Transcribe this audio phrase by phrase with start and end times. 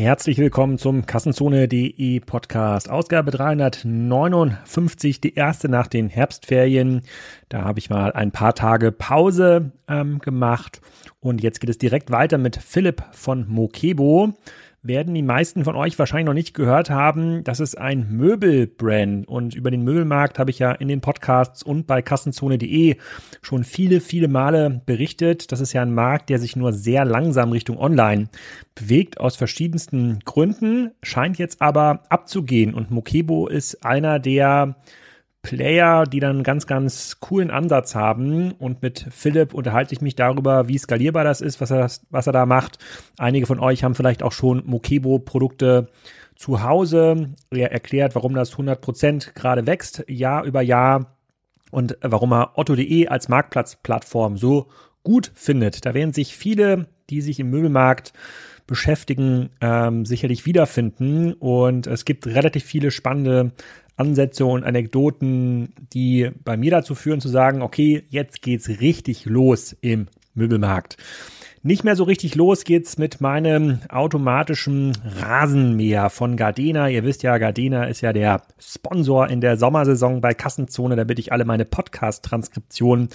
[0.00, 2.88] Herzlich willkommen zum Kassenzone.de Podcast.
[2.88, 7.02] Ausgabe 359, die erste nach den Herbstferien.
[7.50, 10.80] Da habe ich mal ein paar Tage Pause ähm, gemacht
[11.20, 14.32] und jetzt geht es direkt weiter mit Philipp von Mokebo
[14.82, 17.44] werden die meisten von euch wahrscheinlich noch nicht gehört haben.
[17.44, 21.86] Das ist ein Möbelbrand und über den Möbelmarkt habe ich ja in den Podcasts und
[21.86, 22.96] bei kassenzone.de
[23.42, 25.52] schon viele, viele Male berichtet.
[25.52, 28.28] Das ist ja ein Markt, der sich nur sehr langsam Richtung Online
[28.74, 34.76] bewegt aus verschiedensten Gründen, scheint jetzt aber abzugehen und Mokebo ist einer der
[35.42, 38.52] Player, die dann einen ganz, ganz coolen Ansatz haben.
[38.52, 42.32] Und mit Philipp unterhalte ich mich darüber, wie skalierbar das ist, was er, was er
[42.32, 42.78] da macht.
[43.18, 45.88] Einige von euch haben vielleicht auch schon Mokebo-Produkte
[46.36, 47.30] zu Hause.
[47.50, 51.16] Er erklärt, warum das 100% gerade wächst, Jahr über Jahr.
[51.70, 54.68] Und warum er Otto.de als Marktplatzplattform so
[55.04, 55.86] gut findet.
[55.86, 58.12] Da werden sich viele, die sich im Möbelmarkt
[58.66, 61.32] beschäftigen, ähm, sicherlich wiederfinden.
[61.34, 63.52] Und es gibt relativ viele spannende
[64.00, 69.76] Ansätze und Anekdoten, die bei mir dazu führen zu sagen, okay, jetzt geht's richtig los
[69.80, 70.96] im Möbelmarkt.
[71.62, 76.88] Nicht mehr so richtig los geht's mit meinem automatischen Rasenmäher von Gardena.
[76.88, 81.32] Ihr wisst ja, Gardena ist ja der Sponsor in der Sommersaison bei Kassenzone, damit ich
[81.32, 83.10] alle meine Podcast-Transkriptionen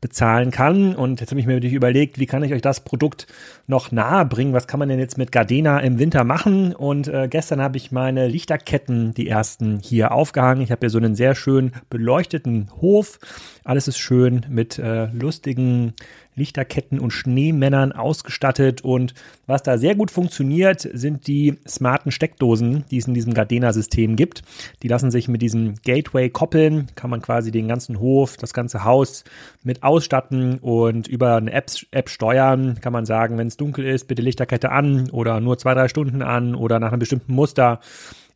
[0.00, 0.96] bezahlen kann.
[0.96, 3.26] Und jetzt habe ich mir natürlich überlegt, wie kann ich euch das Produkt
[3.66, 4.54] noch nahe bringen?
[4.54, 6.74] Was kann man denn jetzt mit Gardena im Winter machen?
[6.74, 10.62] Und äh, gestern habe ich meine Lichterketten, die ersten, hier aufgehangen.
[10.62, 13.18] Ich habe hier so einen sehr schön beleuchteten Hof.
[13.62, 15.92] Alles ist schön mit äh, lustigen
[16.40, 18.80] Lichterketten und Schneemännern ausgestattet.
[18.82, 19.14] Und
[19.46, 24.42] was da sehr gut funktioniert, sind die smarten Steckdosen, die es in diesem Gardena-System gibt.
[24.82, 28.84] Die lassen sich mit diesem Gateway koppeln, kann man quasi den ganzen Hof, das ganze
[28.84, 29.24] Haus
[29.62, 32.78] mit ausstatten und über eine App, App steuern.
[32.80, 36.22] Kann man sagen, wenn es dunkel ist, bitte Lichterkette an oder nur zwei, drei Stunden
[36.22, 37.80] an oder nach einem bestimmten Muster.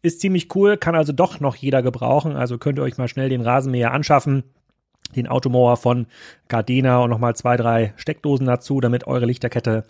[0.02, 2.36] Ist ziemlich cool, kann also doch noch jeder gebrauchen.
[2.36, 4.45] Also könnt ihr euch mal schnell den Rasenmäher anschaffen
[5.17, 6.07] den Automower von
[6.48, 9.85] Gardena und nochmal zwei, drei Steckdosen dazu, damit eure Lichterkette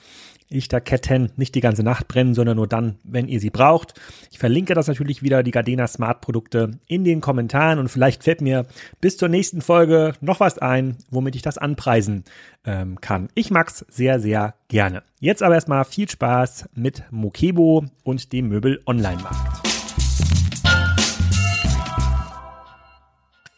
[0.50, 3.94] Lichterketten nicht die ganze Nacht brennen, sondern nur dann, wenn ihr sie braucht.
[4.30, 8.40] Ich verlinke das natürlich wieder, die Gardena Smart Produkte, in den Kommentaren und vielleicht fällt
[8.40, 8.66] mir
[9.00, 12.24] bis zur nächsten Folge noch was ein, womit ich das anpreisen
[12.64, 13.28] ähm, kann.
[13.34, 15.02] Ich mag's sehr, sehr gerne.
[15.18, 19.73] Jetzt aber erstmal viel Spaß mit Mokebo und dem Möbel Online-Markt.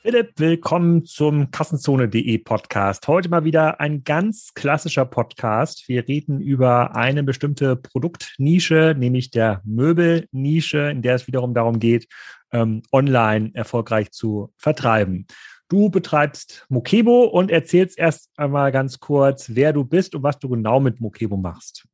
[0.07, 3.09] Philipp, willkommen zum Kassenzone.de Podcast.
[3.09, 5.89] Heute mal wieder ein ganz klassischer Podcast.
[5.89, 12.07] Wir reden über eine bestimmte Produktnische, nämlich der Möbelnische, in der es wiederum darum geht,
[12.53, 15.27] ähm, online erfolgreich zu vertreiben.
[15.69, 20.49] Du betreibst Mokebo und erzählst erst einmal ganz kurz, wer du bist und was du
[20.49, 21.85] genau mit Mokebo machst.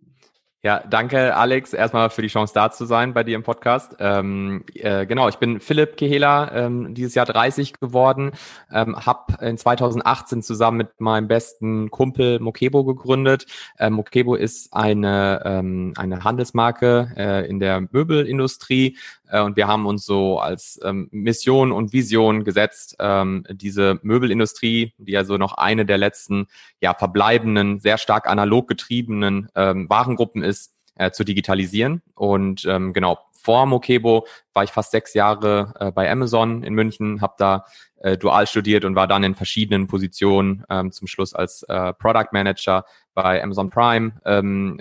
[0.64, 3.96] Ja, danke Alex erstmal für die Chance da zu sein bei dir im Podcast.
[3.98, 8.30] Ähm, äh, genau, ich bin Philipp Kehela, ähm, dieses Jahr 30 geworden,
[8.72, 13.46] ähm, habe in 2018 zusammen mit meinem besten Kumpel Mokebo gegründet.
[13.76, 18.96] Äh, Mokebo ist eine, ähm, eine Handelsmarke äh, in der Möbelindustrie
[19.40, 25.12] und wir haben uns so als ähm, Mission und Vision gesetzt, ähm, diese Möbelindustrie, die
[25.12, 26.48] ja so noch eine der letzten
[26.80, 32.02] ja, verbleibenden, sehr stark analog getriebenen ähm, Warengruppen ist, äh, zu digitalisieren.
[32.14, 37.34] Und genau, vor Mokebo war ich fast sechs Jahre äh, bei Amazon in München, habe
[37.38, 37.64] da
[38.00, 42.84] äh, dual studiert und war dann in verschiedenen Positionen zum Schluss als äh, Product Manager
[43.14, 44.12] bei Amazon Prime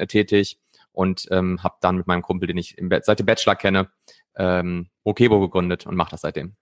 [0.07, 0.57] tätig
[0.91, 3.89] und ähm, habe dann mit meinem Kumpel, den ich seit dem Bachelor kenne,
[4.35, 6.55] ähm, Mokebo gegründet und mache das seitdem.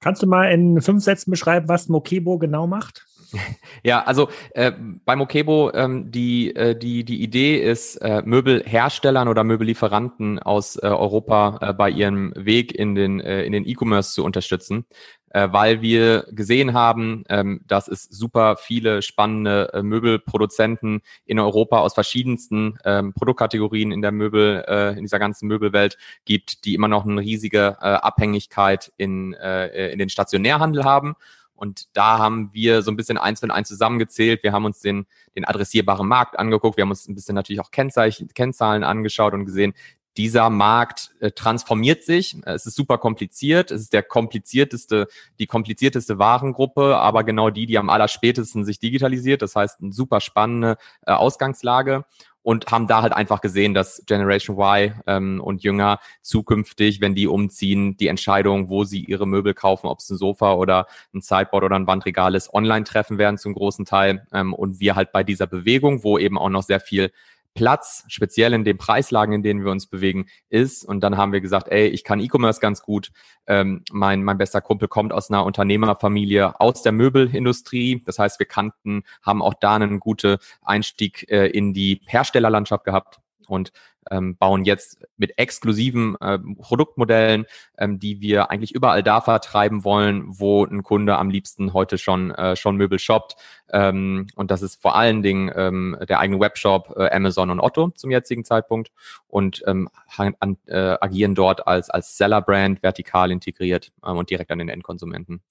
[0.00, 3.06] Kannst du mal in fünf Sätzen beschreiben, was Mokebo genau macht?
[3.82, 4.72] Ja, also äh,
[5.04, 10.86] bei Mokebo ähm, die äh, die die Idee ist äh, Möbelherstellern oder Möbellieferanten aus äh,
[10.86, 14.84] Europa äh, bei ihrem Weg in den äh, in den E-Commerce zu unterstützen
[15.30, 21.78] äh, weil wir gesehen haben, ähm, dass es super viele spannende äh, Möbelproduzenten in Europa
[21.78, 26.88] aus verschiedensten ähm, Produktkategorien in der Möbel, äh, in dieser ganzen Möbelwelt gibt, die immer
[26.88, 31.14] noch eine riesige äh, Abhängigkeit in, äh, in den Stationärhandel haben.
[31.60, 34.42] Und da haben wir so ein bisschen eins von eins zusammengezählt.
[34.42, 36.78] Wir haben uns den, den adressierbaren Markt angeguckt.
[36.78, 39.74] Wir haben uns ein bisschen natürlich auch Kennzeichen, Kennzahlen angeschaut und gesehen,
[40.16, 42.36] dieser Markt äh, transformiert sich.
[42.44, 43.70] Es ist super kompliziert.
[43.70, 45.08] Es ist der komplizierteste,
[45.38, 49.42] die komplizierteste Warengruppe, aber genau die, die am allerspätesten sich digitalisiert.
[49.42, 50.76] Das heißt, eine super spannende
[51.06, 52.04] äh, Ausgangslage
[52.42, 57.26] und haben da halt einfach gesehen, dass Generation Y ähm, und Jünger zukünftig, wenn die
[57.26, 61.64] umziehen, die Entscheidung, wo sie ihre Möbel kaufen, ob es ein Sofa oder ein Sideboard
[61.64, 64.26] oder ein Wandregal ist, online treffen werden zum großen Teil.
[64.32, 67.12] Ähm, und wir halt bei dieser Bewegung, wo eben auch noch sehr viel
[67.54, 70.84] Platz, speziell in den Preislagen, in denen wir uns bewegen, ist.
[70.84, 73.10] Und dann haben wir gesagt, ey, ich kann E-Commerce ganz gut.
[73.46, 78.02] Ähm, mein, mein bester Kumpel kommt aus einer Unternehmerfamilie aus der Möbelindustrie.
[78.06, 83.20] Das heißt, wir kannten, haben auch da einen guten Einstieg äh, in die Herstellerlandschaft gehabt
[83.50, 83.72] und
[84.10, 87.46] ähm, bauen jetzt mit exklusiven ähm, Produktmodellen,
[87.78, 92.30] ähm, die wir eigentlich überall da vertreiben wollen, wo ein Kunde am liebsten heute schon
[92.32, 93.36] äh, schon Möbel shoppt.
[93.70, 97.90] Ähm, und das ist vor allen Dingen ähm, der eigene Webshop äh, Amazon und Otto
[97.90, 98.90] zum jetzigen Zeitpunkt
[99.28, 104.58] und ähm, an, äh, agieren dort als als Seller-Brand vertikal integriert ähm, und direkt an
[104.58, 105.42] den Endkonsumenten.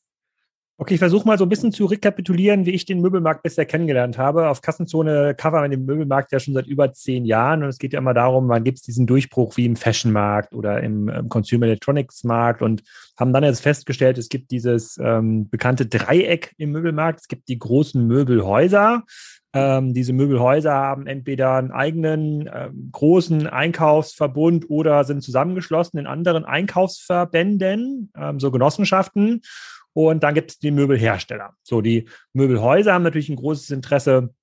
[0.81, 4.17] Okay, ich versuche mal so ein bisschen zu rekapitulieren, wie ich den Möbelmarkt bisher kennengelernt
[4.17, 4.47] habe.
[4.47, 7.91] Auf Kassenzone cover man den Möbelmarkt ja schon seit über zehn Jahren und es geht
[7.91, 11.65] ja immer darum, wann gibt es diesen Durchbruch wie im Fashionmarkt oder im, im Consumer
[11.65, 12.81] Electronics Markt und
[13.19, 17.19] haben dann jetzt festgestellt, es gibt dieses ähm, bekannte Dreieck im Möbelmarkt.
[17.19, 19.03] Es gibt die großen Möbelhäuser.
[19.51, 26.45] Ähm, diese Möbelhäuser haben entweder einen eigenen ähm, großen Einkaufsverbund oder sind zusammengeschlossen in anderen
[26.45, 29.41] Einkaufsverbänden, ähm, so Genossenschaften.
[30.07, 31.55] Und dann gibt es die Möbelhersteller.
[31.61, 34.33] So, die Möbelhäuser haben natürlich ein großes Interesse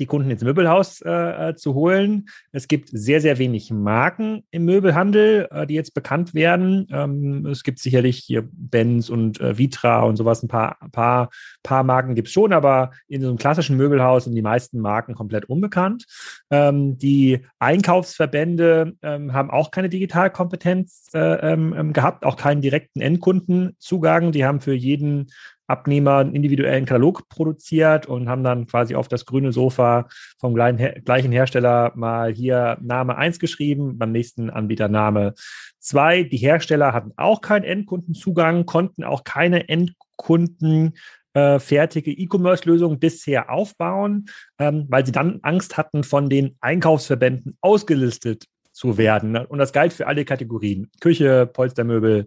[0.00, 2.28] die Kunden ins Möbelhaus äh, äh, zu holen.
[2.52, 6.88] Es gibt sehr, sehr wenig Marken im Möbelhandel, äh, die jetzt bekannt werden.
[6.90, 10.42] Ähm, es gibt sicherlich hier Benz und äh, Vitra und sowas.
[10.42, 11.28] Ein paar, paar,
[11.62, 15.14] paar Marken gibt es schon, aber in so einem klassischen Möbelhaus sind die meisten Marken
[15.14, 16.06] komplett unbekannt.
[16.50, 23.02] Ähm, die Einkaufsverbände ähm, haben auch keine Digitalkompetenz äh, ähm, ähm, gehabt, auch keinen direkten
[23.02, 24.32] Endkundenzugang.
[24.32, 25.30] Die haben für jeden
[25.70, 30.08] Abnehmer einen individuellen Katalog produziert und haben dann quasi auf das grüne Sofa
[30.38, 35.34] vom gleichen Hersteller mal hier Name 1 geschrieben, beim nächsten Anbieter Name
[35.78, 36.24] 2.
[36.24, 40.94] Die Hersteller hatten auch keinen Endkundenzugang, konnten auch keine Endkunden
[41.32, 44.26] äh, fertige E-Commerce-Lösungen bisher aufbauen,
[44.58, 49.36] ähm, weil sie dann Angst hatten, von den Einkaufsverbänden ausgelistet zu werden.
[49.36, 50.90] Und das galt für alle Kategorien.
[51.00, 52.26] Küche, Polstermöbel,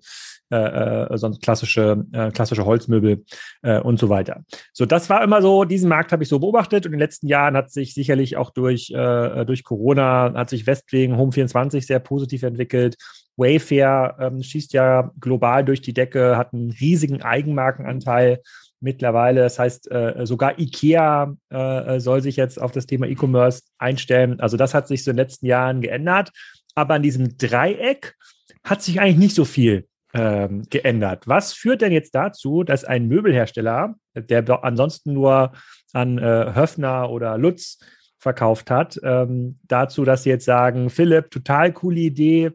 [0.53, 3.25] äh, äh, sonst klassische, äh, klassische Holzmöbel
[3.63, 4.44] äh, und so weiter.
[4.71, 7.27] So, das war immer so, diesen Markt habe ich so beobachtet und in den letzten
[7.27, 12.44] Jahren hat sich sicherlich auch durch, äh, durch Corona, hat sich Westwegen Home24 sehr positiv
[12.44, 12.97] entwickelt.
[13.35, 18.41] Wayfair ähm, schießt ja global durch die Decke, hat einen riesigen Eigenmarkenanteil
[18.79, 19.41] mittlerweile.
[19.41, 24.39] Das heißt, äh, sogar IKEA äh, soll sich jetzt auf das Thema E-Commerce einstellen.
[24.39, 26.29] Also das hat sich so in den letzten Jahren geändert.
[26.75, 28.15] Aber an diesem Dreieck
[28.63, 31.27] hat sich eigentlich nicht so viel ähm, geändert.
[31.27, 35.54] Was führt denn jetzt dazu, dass ein Möbelhersteller, der ansonsten nur
[35.94, 37.80] an äh, Höfner oder Lutz
[38.19, 42.51] verkauft hat, ähm, dazu, dass sie jetzt sagen, Philipp, total coole Idee,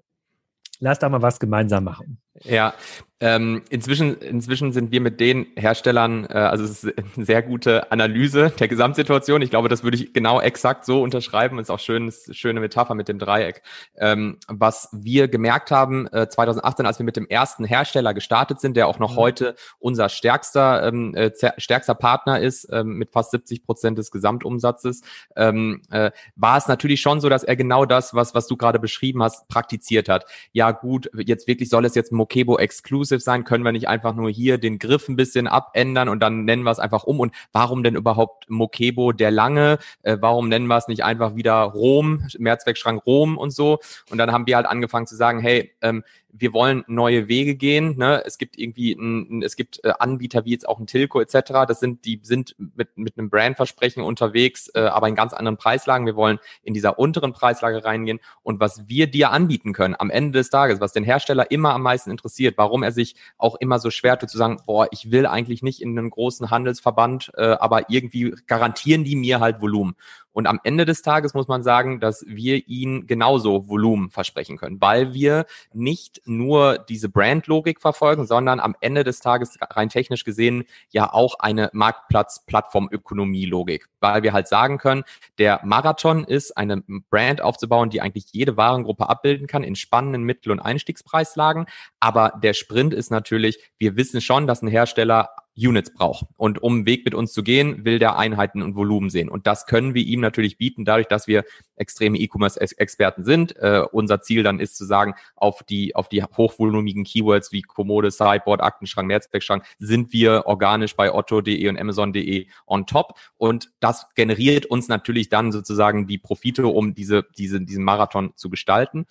[0.80, 2.20] lass da mal was gemeinsam machen.
[2.44, 2.74] Ja,
[3.20, 7.90] ähm, inzwischen, inzwischen sind wir mit den Herstellern, äh, also es ist eine sehr gute
[7.90, 9.42] Analyse der Gesamtsituation.
[9.42, 11.58] Ich glaube, das würde ich genau exakt so unterschreiben.
[11.58, 13.62] Ist auch schön, ist eine schöne Metapher mit dem Dreieck.
[13.96, 18.76] Ähm, was wir gemerkt haben, äh, 2018, als wir mit dem ersten Hersteller gestartet sind,
[18.76, 19.16] der auch noch mhm.
[19.16, 25.02] heute unser stärkster, ähm, äh, stärkster Partner ist, ähm, mit fast 70 Prozent des Gesamtumsatzes,
[25.34, 28.78] ähm, äh, war es natürlich schon so, dass er genau das, was, was du gerade
[28.78, 30.24] beschrieben hast, praktiziert hat.
[30.52, 33.44] Ja, gut, jetzt wirklich soll es jetzt Mokebo Exclusive inclusive sein?
[33.44, 36.70] Können wir nicht einfach nur hier den Griff ein bisschen abändern und dann nennen wir
[36.70, 37.20] es einfach um?
[37.20, 39.78] Und warum denn überhaupt Mokebo der Lange?
[40.02, 43.78] Äh, warum nennen wir es nicht einfach wieder Rom, Mehrzweckschrank Rom und so?
[44.10, 47.96] Und dann haben wir halt angefangen zu sagen, hey, ähm, wir wollen neue Wege gehen.
[47.96, 48.22] Ne?
[48.24, 51.66] Es gibt irgendwie, ein, es gibt äh, Anbieter wie jetzt auch ein Tilco etc.
[51.66, 56.06] Das sind, die sind mit, mit einem Brandversprechen unterwegs, äh, aber in ganz anderen Preislagen.
[56.06, 58.20] Wir wollen in dieser unteren Preislage reingehen.
[58.42, 61.82] Und was wir dir anbieten können am Ende des Tages, was den Hersteller immer am
[61.82, 65.26] meisten interessiert, warum er sich auch immer so schwer tut zu sagen, boah, ich will
[65.26, 69.96] eigentlich nicht in einen großen Handelsverband, äh, aber irgendwie garantieren die mir halt Volumen.
[70.38, 74.80] Und am Ende des Tages muss man sagen, dass wir ihnen genauso Volumen versprechen können,
[74.80, 80.62] weil wir nicht nur diese Brandlogik verfolgen, sondern am Ende des Tages rein technisch gesehen
[80.90, 85.02] ja auch eine Marktplatz-Plattformökonomie-Logik, weil wir halt sagen können,
[85.38, 90.52] der Marathon ist eine Brand aufzubauen, die eigentlich jede Warengruppe abbilden kann in spannenden Mittel-
[90.52, 91.66] und Einstiegspreislagen.
[91.98, 96.26] Aber der Sprint ist natürlich, wir wissen schon, dass ein Hersteller Units braucht.
[96.36, 99.28] Und um einen Weg mit uns zu gehen, will der Einheiten und Volumen sehen.
[99.28, 101.44] Und das können wir ihm natürlich bieten, dadurch, dass wir
[101.76, 103.56] extreme E-Commerce-Experten sind.
[103.56, 108.10] Äh, unser Ziel dann ist zu sagen, auf die, auf die hochvolumigen Keywords wie Kommode,
[108.10, 113.18] Sideboard, Aktenschrank, Netzwerkschrank sind wir organisch bei otto.de und amazon.de on top.
[113.36, 118.50] Und das generiert uns natürlich dann sozusagen die Profite, um diese, diese, diesen Marathon zu
[118.50, 119.06] gestalten.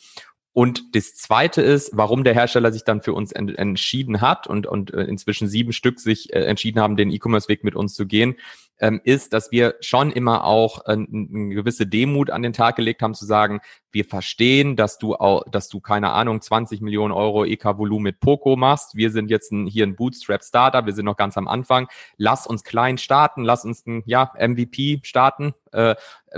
[0.57, 4.65] Und das zweite ist, warum der Hersteller sich dann für uns en entschieden hat und,
[4.65, 8.37] und äh, inzwischen sieben Stück sich äh, entschieden haben, den E-Commerce-Weg mit uns zu gehen,
[8.79, 13.01] ähm, ist, dass wir schon immer auch äh, eine gewisse Demut an den Tag gelegt
[13.01, 13.59] haben, zu sagen,
[13.91, 18.55] wir verstehen, dass du auch, dass du keine Ahnung 20 Millionen Euro EK-Volumen mit Poco
[18.55, 18.95] machst.
[18.95, 21.87] Wir sind jetzt ein, hier ein Bootstrap-Starter, wir sind noch ganz am Anfang.
[22.17, 25.95] Lass uns klein starten, lass uns ein ja, MVP starten, äh,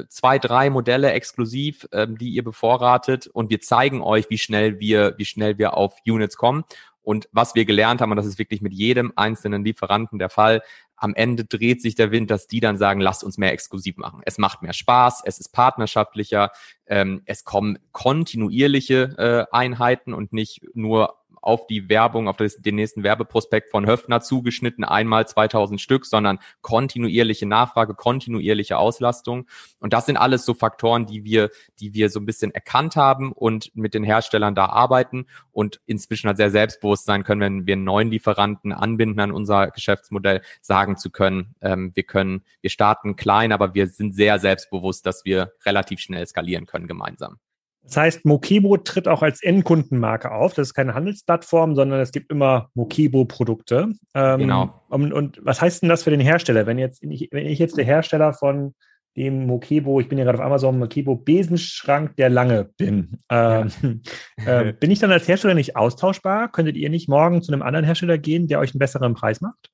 [0.07, 5.15] zwei, drei Modelle exklusiv, äh, die ihr bevorratet und wir zeigen euch, wie schnell wir,
[5.17, 6.63] wie schnell wir auf Units kommen.
[7.01, 10.61] Und was wir gelernt haben, und das ist wirklich mit jedem einzelnen Lieferanten der Fall,
[10.95, 14.21] am Ende dreht sich der Wind, dass die dann sagen, lasst uns mehr exklusiv machen.
[14.25, 16.51] Es macht mehr Spaß, es ist partnerschaftlicher,
[16.87, 22.75] ähm, es kommen kontinuierliche äh, Einheiten und nicht nur auf die Werbung, auf das, den
[22.75, 29.47] nächsten Werbeprospekt von Höfner zugeschnitten, einmal 2000 Stück, sondern kontinuierliche Nachfrage, kontinuierliche Auslastung.
[29.79, 33.31] Und das sind alles so Faktoren, die wir, die wir so ein bisschen erkannt haben
[33.31, 37.73] und mit den Herstellern da arbeiten und inzwischen halt sehr selbstbewusst sein können, wenn wir
[37.73, 43.15] einen neuen Lieferanten anbinden an unser Geschäftsmodell, sagen zu können, ähm, wir können, wir starten
[43.15, 47.39] klein, aber wir sind sehr selbstbewusst, dass wir relativ schnell skalieren können gemeinsam.
[47.83, 50.53] Das heißt, Mokebo tritt auch als Endkundenmarke auf.
[50.53, 53.89] Das ist keine Handelsplattform, sondern es gibt immer Mokebo-Produkte.
[54.13, 54.83] Ähm, genau.
[54.89, 56.67] Und, und, was heißt denn das für den Hersteller?
[56.67, 58.75] Wenn, jetzt, wenn ich jetzt der Hersteller von
[59.17, 64.01] dem Mokebo, ich bin ja gerade auf Amazon, Mokebo Besenschrank der Lange bin, ähm,
[64.45, 64.61] ja.
[64.61, 66.51] äh, bin ich dann als Hersteller nicht austauschbar?
[66.51, 69.71] Könntet ihr nicht morgen zu einem anderen Hersteller gehen, der euch einen besseren Preis macht?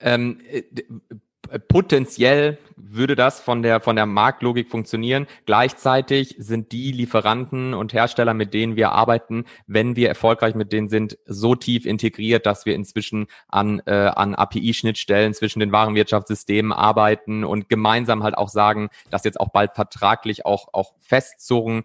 [0.00, 0.62] Ähm, äh,
[1.68, 5.26] potenziell würde das von der, von der Marktlogik funktionieren.
[5.46, 10.88] Gleichzeitig sind die Lieferanten und Hersteller, mit denen wir arbeiten, wenn wir erfolgreich mit denen
[10.88, 17.44] sind, so tief integriert, dass wir inzwischen an, äh, an API-Schnittstellen zwischen den Warenwirtschaftssystemen arbeiten
[17.44, 21.84] und gemeinsam halt auch sagen, dass jetzt auch bald vertraglich auch, auch festzurren,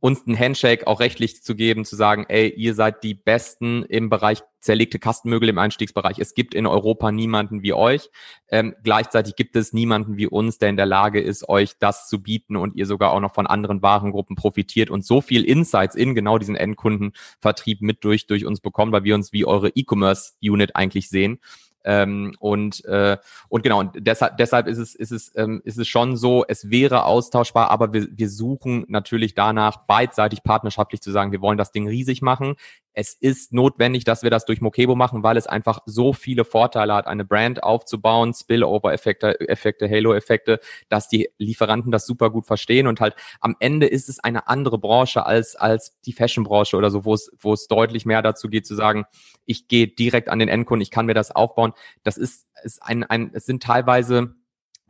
[0.00, 4.08] uns einen Handshake auch rechtlich zu geben, zu sagen, ey, ihr seid die Besten im
[4.08, 6.18] Bereich zerlegte Kastenmöbel im Einstiegsbereich.
[6.18, 8.10] Es gibt in Europa niemanden wie euch.
[8.48, 12.22] Ähm, gleichzeitig gibt es niemanden wie uns, der in der Lage ist, euch das zu
[12.22, 16.14] bieten und ihr sogar auch noch von anderen Warengruppen profitiert und so viel Insights in
[16.14, 21.08] genau diesen Endkundenvertrieb mit durch, durch uns bekommen, weil wir uns wie eure E-Commerce-Unit eigentlich
[21.08, 21.40] sehen.
[21.84, 23.16] Ähm, und, äh,
[23.48, 26.70] und genau, und deshalb, deshalb ist es, ist, es, ähm, ist es schon so, es
[26.70, 31.72] wäre austauschbar, aber wir, wir suchen natürlich danach, beidseitig partnerschaftlich zu sagen, wir wollen das
[31.72, 32.56] Ding riesig machen
[32.92, 36.94] es ist notwendig, dass wir das durch Mokebo machen, weil es einfach so viele Vorteile
[36.94, 43.00] hat, eine Brand aufzubauen, Spillover-Effekte, Effekte, Halo-Effekte, dass die Lieferanten das super gut verstehen und
[43.00, 47.14] halt am Ende ist es eine andere Branche als, als die Fashion-Branche oder so, wo
[47.14, 49.04] es, wo es deutlich mehr dazu geht zu sagen,
[49.46, 51.72] ich gehe direkt an den Endkunden, ich kann mir das aufbauen.
[52.02, 54.34] Das ist, ist ein, ein, es sind teilweise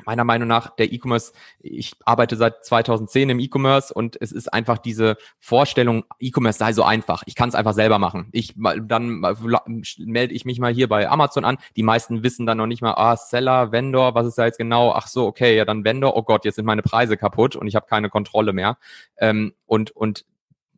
[0.06, 4.78] meiner Meinung nach der E-Commerce, ich arbeite seit 2010 im E-Commerce und es ist einfach
[4.78, 7.22] diese Vorstellung, E-Commerce sei so einfach.
[7.26, 8.28] Ich kann es einfach selber machen.
[8.32, 9.20] Ich dann
[9.98, 11.58] melde ich mich mal hier bei Amazon an.
[11.76, 14.92] Die meisten wissen dann noch nicht mal, ah, Seller, Vendor, was ist da jetzt genau?
[14.92, 16.16] Ach so, okay, ja dann Vendor.
[16.16, 18.78] Oh Gott, jetzt sind meine Preise kaputt und ich habe keine Kontrolle mehr.
[19.18, 20.24] Ähm, und und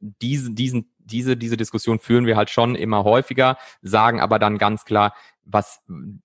[0.03, 4.85] diese, diesen diese, diese Diskussion führen wir halt schon immer häufiger, sagen aber dann ganz
[4.85, 5.81] klar, was,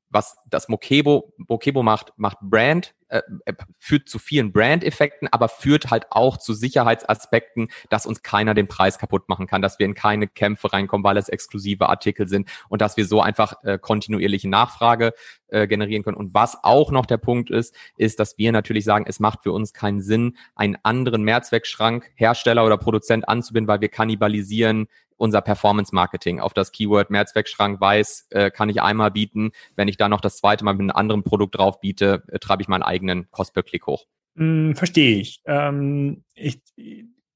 [0.09, 5.89] was das Mokebo, Mokebo macht, macht Brand, äh, äh, führt zu vielen Brand-Effekten, aber führt
[5.89, 9.93] halt auch zu Sicherheitsaspekten, dass uns keiner den Preis kaputt machen kann, dass wir in
[9.93, 14.49] keine Kämpfe reinkommen, weil es exklusive Artikel sind und dass wir so einfach äh, kontinuierliche
[14.49, 15.13] Nachfrage
[15.47, 16.17] äh, generieren können.
[16.17, 19.53] Und was auch noch der Punkt ist, ist, dass wir natürlich sagen, es macht für
[19.53, 26.39] uns keinen Sinn, einen anderen Mehrzweckschrank, Hersteller oder Produzent anzubinden, weil wir kannibalisieren unser Performance-Marketing
[26.39, 29.51] auf das Keyword Mehrzweckschrank weiß, äh, kann ich einmal bieten.
[29.75, 32.61] Wenn ich da noch das zweite Mal mit einem anderen Produkt drauf biete, äh, treibe
[32.61, 34.05] ich meinen eigenen Cost per Klick hoch.
[34.35, 35.41] Hm, verstehe ich.
[35.45, 36.61] Ähm, ich.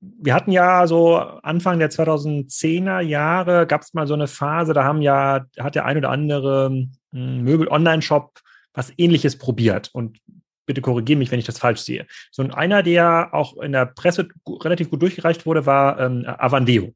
[0.04, 4.84] Wir hatten ja so Anfang der 2010er Jahre gab es mal so eine Phase, da
[4.84, 8.40] haben ja, hat der ein oder andere hm, Möbel-Online-Shop
[8.74, 9.90] was ähnliches probiert.
[9.94, 10.18] Und
[10.66, 12.08] bitte korrigiere mich, wenn ich das falsch sehe.
[12.32, 16.94] So einer, der auch in der Presse relativ gut durchgereicht wurde, war ähm, Avandeo.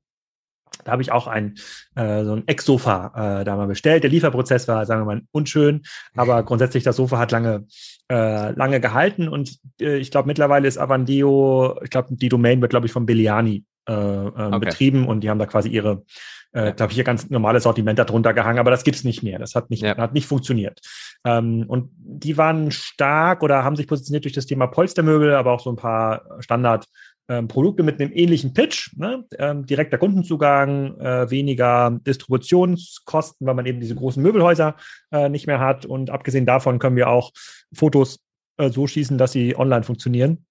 [0.84, 1.55] Da habe ich auch ein
[1.96, 4.03] äh, so ein Ex-Sofa äh, da mal bestellt.
[4.03, 5.84] Der Lieferprozess war, sagen wir mal, unschön,
[6.15, 7.65] aber grundsätzlich das Sofa hat lange
[8.12, 12.70] äh, lange gehalten und äh, ich glaube mittlerweile ist Avandeo, ich glaube die Domain wird
[12.70, 14.60] glaube ich von Biliani äh, äh, okay.
[14.60, 16.03] betrieben und die haben da quasi ihre,
[16.53, 19.38] äh, glaube ich, ihr ganz normales Sortiment darunter gehangen, aber das gibt's nicht mehr.
[19.38, 19.96] Das hat nicht, ja.
[19.96, 20.79] hat nicht funktioniert.
[21.24, 25.60] Ähm, und die waren stark oder haben sich positioniert durch das Thema Polstermöbel, aber auch
[25.60, 26.86] so ein paar Standard
[27.27, 29.25] ähm, Produkte mit einem ähnlichen Pitch, ne?
[29.38, 34.75] ähm, direkter Kundenzugang, äh, weniger Distributionskosten, weil man eben diese großen Möbelhäuser
[35.12, 35.86] äh, nicht mehr hat.
[35.86, 37.32] Und abgesehen davon können wir auch
[37.74, 38.20] Fotos
[38.58, 40.46] äh, so schießen, dass sie online funktionieren.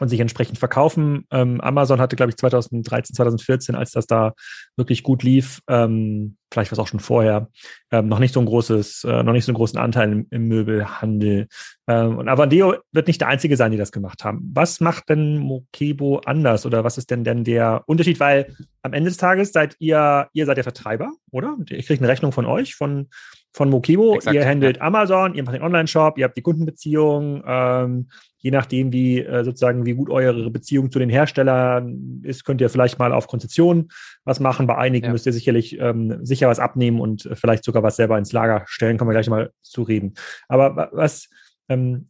[0.00, 1.26] Und sich entsprechend verkaufen.
[1.30, 4.32] Ähm, Amazon hatte, glaube ich, 2013, 2014, als das da
[4.76, 7.48] wirklich gut lief, ähm, vielleicht war es auch schon vorher,
[7.90, 10.48] ähm, noch nicht so ein großes, äh, noch nicht so einen großen Anteil im, im
[10.48, 11.46] Möbelhandel.
[11.86, 14.50] Ähm, und Avandeo wird nicht der einzige sein, die das gemacht haben.
[14.52, 18.20] Was macht denn Mokebo anders oder was ist denn denn der Unterschied?
[18.20, 21.56] Weil am Ende des Tages seid ihr, ihr seid der Vertreiber, oder?
[21.68, 23.08] Ich kriege eine Rechnung von euch, von,
[23.52, 24.14] von Mokebo.
[24.14, 24.82] Exakt, ihr handelt ja.
[24.82, 29.84] Amazon, ihr macht den Online-Shop, ihr habt die Kundenbeziehung, ähm, je nachdem, wie äh, sozusagen,
[29.86, 33.88] wie gut eure Beziehung zu den Herstellern ist, könnt ihr vielleicht mal auf Konzession
[34.24, 34.66] was machen.
[34.66, 35.12] Bei einigen ja.
[35.12, 38.64] müsst ihr sicherlich ähm, sicher was abnehmen und äh, vielleicht sogar was selber ins Lager
[38.66, 38.96] stellen.
[38.96, 40.14] Kommen wir gleich mal zu reden.
[40.48, 41.28] Aber was
[41.68, 42.08] ähm,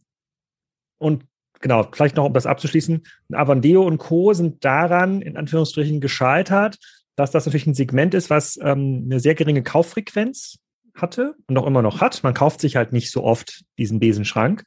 [0.99, 1.25] und
[1.59, 4.33] genau, vielleicht noch, um das abzuschließen, Avandeo und Co.
[4.33, 6.77] sind daran in Anführungsstrichen gescheitert,
[7.15, 10.59] dass das natürlich ein Segment ist, was ähm, eine sehr geringe Kauffrequenz
[10.95, 12.23] hatte und auch immer noch hat.
[12.23, 14.63] Man kauft sich halt nicht so oft diesen Besenschrank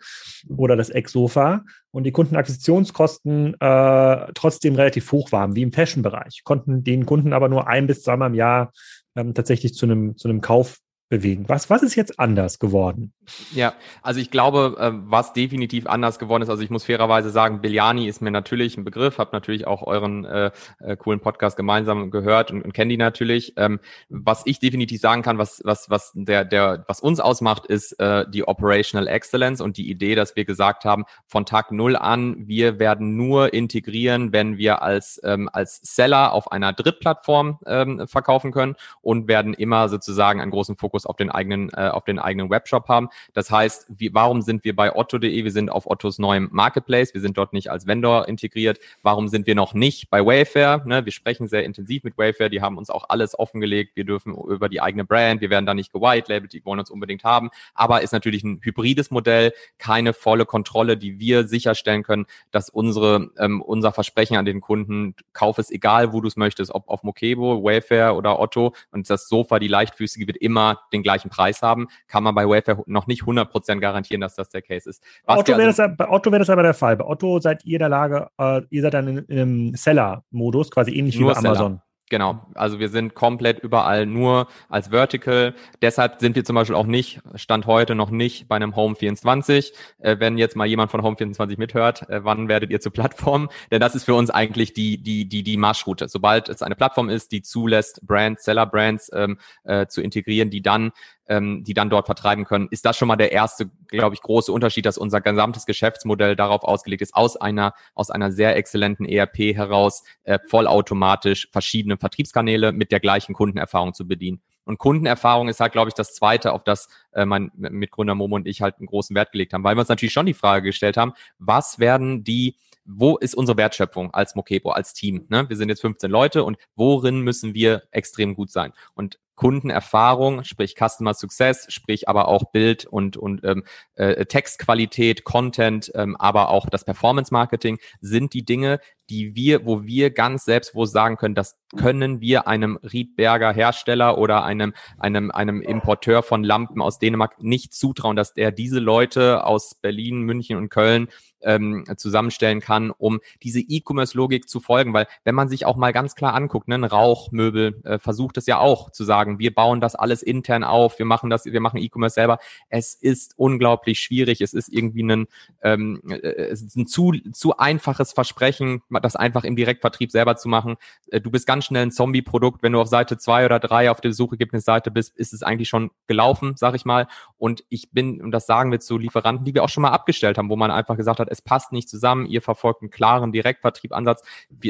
[0.49, 6.85] oder das Ecksofa und die Kundenakquisitionskosten äh, trotzdem relativ hoch waren, wie im Fashion-Bereich, konnten
[6.85, 8.73] den Kunden aber nur ein bis zweimal im Jahr
[9.16, 10.78] ähm, tatsächlich zu einem, zu Kauf
[11.09, 11.49] bewegen.
[11.49, 13.12] Was, was ist jetzt anders geworden?
[13.52, 17.61] Ja, also ich glaube, äh, was definitiv anders geworden ist, also ich muss fairerweise sagen,
[17.61, 20.50] Biljani ist mir natürlich ein Begriff, habe natürlich auch euren äh,
[20.81, 23.54] äh, coolen Podcast gemeinsam gehört und, und kenne die natürlich.
[23.57, 27.93] Ähm, was ich definitiv sagen kann, was, was, was der, der, was uns ausmacht, ist
[28.00, 32.49] äh, die Operational Excellence und die Idee, dass wir gesagt haben, von Tag null an,
[32.49, 38.52] wir werden nur integrieren, wenn wir als, ähm, als Seller auf einer Drittplattform ähm, verkaufen
[38.52, 42.19] können und werden immer sozusagen einen großen Fokus Fokus auf den eigenen, äh, auf den
[42.19, 43.09] eigenen Webshop haben.
[43.33, 45.44] Das heißt, wie, warum sind wir bei Otto.de?
[45.44, 47.14] Wir sind auf Ottos neuem Marketplace.
[47.14, 48.78] Wir sind dort nicht als Vendor integriert.
[49.02, 50.83] Warum sind wir noch nicht bei Wayfair?
[50.87, 51.04] Ne?
[51.04, 52.49] Wir sprechen sehr intensiv mit Wayfair.
[52.49, 53.97] Die haben uns auch alles offengelegt.
[53.97, 55.40] Wir dürfen über die eigene Brand.
[55.40, 56.52] Wir werden da nicht gewitelabelt.
[56.52, 57.50] Die wollen uns unbedingt haben.
[57.75, 59.52] Aber ist natürlich ein hybrides Modell.
[59.78, 65.14] Keine volle Kontrolle, die wir sicherstellen können, dass unsere, ähm, unser Versprechen an den Kunden,
[65.33, 68.75] kauf es egal, wo du es möchtest, ob auf Mokebo, Wayfair oder Otto.
[68.90, 72.83] Und das Sofa, die leichtfüßige, wird immer den gleichen Preis haben, kann man bei Wayfair
[72.87, 75.02] noch nicht 100% garantieren, dass das der Case ist.
[75.25, 76.96] Was Otto also, das, bei Otto wäre das aber der Fall.
[76.96, 81.18] Bei Otto seid ihr in der Lage, äh, ihr seid dann einem Seller-Modus, quasi ähnlich
[81.18, 81.73] wie bei Amazon.
[81.73, 81.84] Seller.
[82.11, 85.55] Genau, also wir sind komplett überall nur als Vertical.
[85.81, 89.72] Deshalb sind wir zum Beispiel auch nicht, Stand heute noch nicht bei einem Home 24.
[89.98, 93.48] Äh, wenn jetzt mal jemand von Home 24 mithört, äh, wann werdet ihr zur Plattform?
[93.70, 96.09] Denn das ist für uns eigentlich die, die, die, die Marschroute.
[96.09, 100.92] Sobald es eine Plattform ist, die zulässt, Brands, Seller-Brands ähm, äh, zu integrieren, die dann
[101.28, 104.52] ähm, die dann dort vertreiben können, ist das schon mal der erste, glaube ich, große
[104.52, 109.54] Unterschied, dass unser gesamtes Geschäftsmodell darauf ausgelegt ist, aus einer, aus einer sehr exzellenten ERP
[109.54, 114.42] heraus äh, vollautomatisch verschiedene Vertriebskanäle mit der gleichen Kundenerfahrung zu bedienen.
[114.64, 118.46] Und Kundenerfahrung ist halt, glaube ich, das Zweite, auf das äh, mein Mitgründer Momo und
[118.46, 120.96] ich halt einen großen Wert gelegt haben, weil wir uns natürlich schon die Frage gestellt
[120.96, 125.24] haben, was werden die wo ist unsere Wertschöpfung als Mokebo, als Team?
[125.28, 125.48] Ne?
[125.48, 128.72] Wir sind jetzt 15 Leute und worin müssen wir extrem gut sein?
[128.94, 135.90] Und Kundenerfahrung, sprich Customer Success, sprich aber auch Bild und, und ähm, äh, Textqualität, Content,
[135.94, 140.92] ähm, aber auch das Performance Marketing sind die Dinge, die wir, wo wir ganz selbstbewusst
[140.92, 146.81] sagen können, das können wir einem Riedberger Hersteller oder einem, einem, einem Importeur von Lampen
[146.81, 151.09] aus Dänemark nicht zutrauen, dass der diese Leute aus Berlin, München und Köln
[151.44, 154.92] ähm, zusammenstellen kann, um diese E-Commerce-Logik zu folgen.
[154.92, 158.46] Weil wenn man sich auch mal ganz klar anguckt, ne, ein Rauchmöbel äh, versucht es
[158.46, 161.78] ja auch zu sagen, wir bauen das alles intern auf, wir machen das, wir machen
[161.78, 162.38] E-Commerce selber.
[162.68, 164.40] Es ist unglaublich schwierig.
[164.40, 165.26] Es ist irgendwie ein,
[165.62, 170.48] ähm, äh, es ist ein zu, zu einfaches Versprechen, das einfach im Direktvertrieb selber zu
[170.48, 170.76] machen.
[171.11, 172.62] Äh, du bist ganz schnell ein Zombie-Produkt.
[172.62, 175.90] Wenn du auf Seite zwei oder drei auf der Suchergebnisseite bist, ist es eigentlich schon
[176.07, 177.07] gelaufen, sag ich mal.
[177.38, 180.38] Und ich bin, und das sagen wir zu Lieferanten, die wir auch schon mal abgestellt
[180.38, 184.23] haben, wo man einfach gesagt hat, es passt nicht zusammen, ihr verfolgt einen klaren Direktvertriebansatz.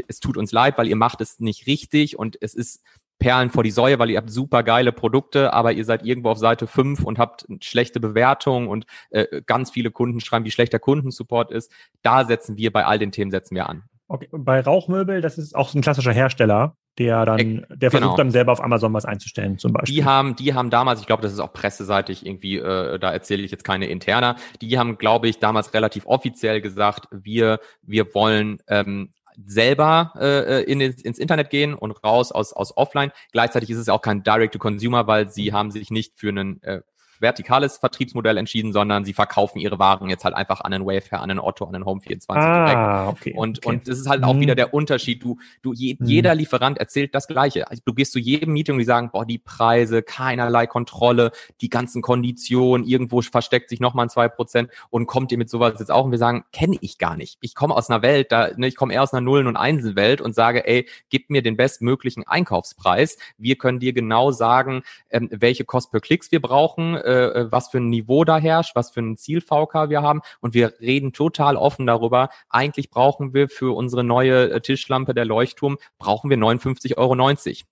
[0.09, 2.83] es tut uns leid, weil ihr macht es nicht richtig und es ist
[3.18, 6.38] Perlen vor die Säue, weil ihr habt super geile Produkte, aber ihr seid irgendwo auf
[6.38, 10.81] Seite 5 und habt schlechte Bewertungen und äh, ganz viele Kunden schreiben, wie schlecht der
[10.81, 11.70] Kundensupport ist.
[12.03, 13.85] Da setzen wir bei all den Themen setzen wir an.
[14.09, 18.16] Okay, bei Rauchmöbel, das ist auch ein klassischer Hersteller, der dann, der versucht genau.
[18.16, 19.94] dann selber auf Amazon was einzustellen, zum Beispiel.
[19.94, 23.42] Die haben, die haben damals, ich glaube, das ist auch presseseitig irgendwie, äh, da erzähle
[23.42, 28.59] ich jetzt keine interner, die haben, glaube ich, damals relativ offiziell gesagt, wir, wir wollen
[28.68, 29.12] ähm,
[29.44, 33.11] selber äh, in, ins Internet gehen und raus aus, aus Offline.
[33.33, 36.83] Gleichzeitig ist es auch kein Direct-to-Consumer, weil sie haben sich nicht für einen äh,
[37.20, 41.29] vertikales Vertriebsmodell entschieden, sondern sie verkaufen ihre Waren jetzt halt einfach an den Wayfair, an
[41.29, 43.20] den Otto, an den Home24 ah, direkt.
[43.20, 43.68] Okay, und, okay.
[43.68, 44.40] und das ist halt auch Mhm.
[44.40, 45.22] wieder der Unterschied.
[45.22, 46.07] Du, du, je, Mhm.
[46.07, 47.68] jeder Lieferant erzählt das Gleiche.
[47.68, 51.68] Also du gehst zu jedem Meeting und die sagen, boah, die Preise, keinerlei Kontrolle, die
[51.68, 55.90] ganzen Konditionen, irgendwo versteckt sich nochmal ein zwei Prozent und kommt ihr mit sowas jetzt
[55.90, 57.38] auch und wir sagen, kenne ich gar nicht.
[57.40, 60.20] Ich komme aus einer Welt, da, ne, ich komme eher aus einer Nullen- und Einzelwelt
[60.20, 63.18] und sage, ey, gib mir den bestmöglichen Einkaufspreis.
[63.38, 67.68] Wir können dir genau sagen, ähm, welche Kost per Klicks wir brauchen, äh, äh, was
[67.68, 71.56] für ein Niveau da herrscht, was für ein Ziel-VK wir haben und wir reden total
[71.56, 72.28] offen darüber.
[72.48, 77.16] Eigentlich brauchen wir für unsere neue äh, Tischlampe, der Leuchtturm, brauchen wir 59,90 Euro,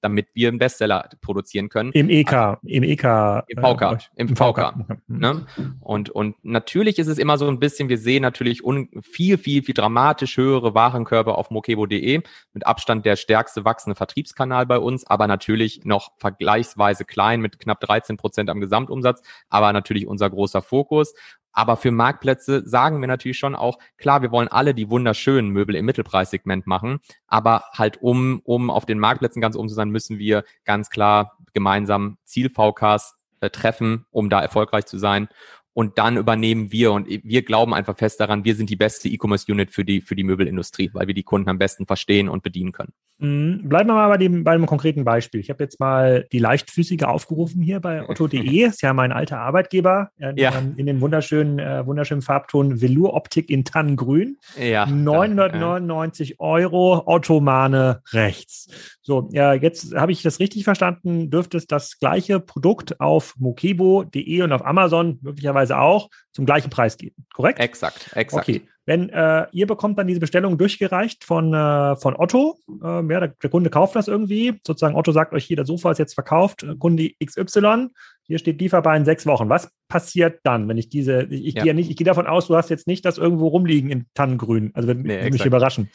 [0.00, 1.92] damit wir einen Bestseller produzieren können.
[1.92, 3.04] Im EK, im EK.
[3.48, 4.74] Im VK, äh, im im VK, VK.
[5.06, 5.18] Mhm.
[5.18, 5.46] Ne?
[5.80, 9.62] Und, und natürlich ist es immer so ein bisschen, wir sehen natürlich un, viel, viel,
[9.62, 15.26] viel dramatisch höhere Warenkörbe auf mokebo.de, mit Abstand der stärkste wachsende Vertriebskanal bei uns, aber
[15.26, 21.14] natürlich noch vergleichsweise klein mit knapp 13 Prozent am Gesamtumsatz, aber natürlich unser großer Fokus.
[21.52, 25.76] Aber für Marktplätze sagen wir natürlich schon auch, klar, wir wollen alle die wunderschönen Möbel
[25.76, 30.18] im Mittelpreissegment machen, aber halt um, um auf den Marktplätzen ganz oben zu sein, müssen
[30.18, 35.28] wir ganz klar gemeinsam Ziel-VKs äh, treffen, um da erfolgreich zu sein.
[35.74, 39.70] Und dann übernehmen wir und wir glauben einfach fest daran, wir sind die beste E-Commerce-Unit
[39.70, 42.92] für die, für die Möbelindustrie, weil wir die Kunden am besten verstehen und bedienen können.
[43.18, 43.68] Mhm.
[43.68, 45.40] Bleiben wir mal bei dem, bei einem konkreten Beispiel.
[45.40, 48.64] Ich habe jetzt mal die Leichtfüßige aufgerufen hier bei otto.de.
[48.66, 50.58] Ist ja mein alter Arbeitgeber in, Ja.
[50.58, 54.38] ähm, in dem wunderschönen, äh, wunderschönen Farbton Velour Optik in Tannengrün.
[54.61, 54.87] Ja.
[54.87, 58.68] 999 Euro, Ottomane rechts.
[59.02, 61.30] So, ja, jetzt habe ich das richtig verstanden.
[61.30, 66.96] Dürfte es das gleiche Produkt auf mokebo.de und auf Amazon möglicherweise auch zum gleichen Preis
[66.96, 67.61] geben, korrekt?
[67.61, 68.48] Exakt, exakt.
[68.48, 68.62] Okay.
[68.85, 73.29] Wenn äh, ihr bekommt dann diese Bestellung durchgereicht von, äh, von Otto, ähm, ja, der,
[73.29, 76.64] der Kunde kauft das irgendwie, sozusagen Otto sagt euch hier, der Sofa ist jetzt verkauft,
[76.64, 77.90] äh, Kunde XY,
[78.24, 79.48] hier steht lieferbar in sechs Wochen.
[79.48, 81.62] Was passiert dann, wenn ich diese, ich, ich Ja.
[81.62, 84.06] gehe ja nicht, ich gehe davon aus, du hast jetzt nicht das irgendwo rumliegen in
[84.14, 85.90] Tannengrün, also wenn, Nee, würde mich überraschen.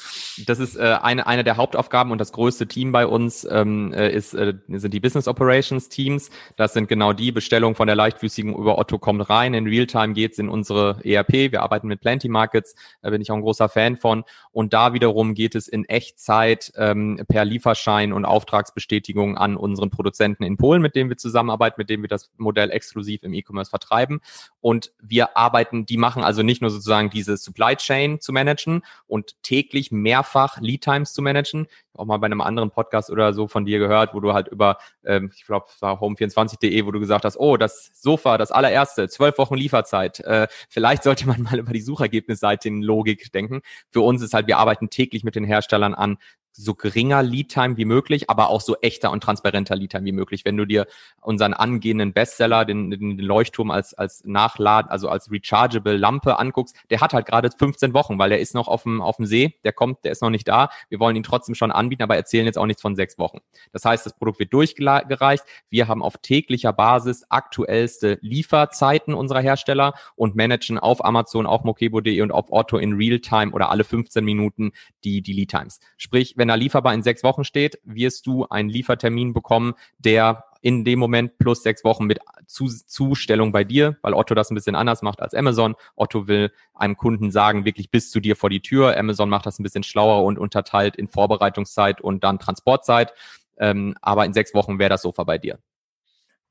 [0.46, 4.12] Das ist äh, eine, eine der Hauptaufgaben und das größte Team bei uns ähm, äh,
[4.12, 6.30] ist, äh, sind die Business Operations Teams.
[6.58, 9.56] Das sind genau die Bestellungen von der leichtfüßigen über Otto kommt rein.
[9.56, 11.52] In Realtime geht's in unsere ERP.
[11.52, 14.24] Wir arbeiten mit Plenty Markets, da bin ich auch ein großer Fan von.
[14.52, 20.44] Und da wiederum geht es in Echtzeit ähm, per Lieferschein und Auftragsbestätigung an unseren Produzenten
[20.44, 24.22] in Polen, mit dem wir zusammenarbeiten, mit dem wir das Modell exklusiv im E-Commerce vertreiben.
[24.62, 29.42] Und wir arbeiten, die machen also nicht nur sozusagen diese Supply Chain zu managen und
[29.44, 31.68] täglich mehrfach Lead Times zu managen.
[31.94, 34.78] Auch mal bei einem anderen Podcast oder so von dir gehört, wo du halt über,
[35.04, 39.10] ähm, ich glaube, es war home24.de, wo du gesagt hast, oh, das Sofa, das allererste,
[39.10, 40.20] zwölf Wochen Lieferzeit.
[40.20, 43.62] Äh, vielleicht sollte man mal über die Suchergebnisseite in Logik denken.
[43.90, 46.18] Für uns ist halt, wir arbeiten täglich mit den Herstellern an
[46.58, 50.44] so geringer Lead-Time wie möglich, aber auch so echter und transparenter Lead-Time wie möglich.
[50.44, 50.88] Wenn du dir
[51.22, 57.00] unseren angehenden Bestseller, den, den Leuchtturm als, als Nachlad, also als rechargeable Lampe anguckst, der
[57.00, 59.72] hat halt gerade 15 Wochen, weil der ist noch auf dem, auf dem See, der
[59.72, 60.70] kommt, der ist noch nicht da.
[60.90, 63.40] Wir wollen ihn trotzdem schon anbieten, aber erzählen jetzt auch nichts von sechs Wochen.
[63.72, 65.44] Das heißt, das Produkt wird durchgereicht.
[65.70, 72.22] Wir haben auf täglicher Basis aktuellste Lieferzeiten unserer Hersteller und managen auf Amazon, auf mokebo.de
[72.22, 74.72] und auf Otto in Realtime oder alle 15 Minuten
[75.04, 75.80] die, die Lead Times.
[75.98, 80.84] Sprich, wenn da lieferbar in sechs Wochen steht, wirst du einen Liefertermin bekommen, der in
[80.84, 84.76] dem Moment plus sechs Wochen mit Zu Zustellung bei dir, weil Otto das ein bisschen
[84.76, 85.76] anders macht als Amazon.
[85.96, 88.98] Otto will einem Kunden sagen, wirklich bis zu dir vor die Tür.
[88.98, 93.14] Amazon macht das ein bisschen schlauer und unterteilt in Vorbereitungszeit und dann Transportzeit.
[93.58, 95.60] Ähm, aber in sechs Wochen wäre das Sofa bei dir.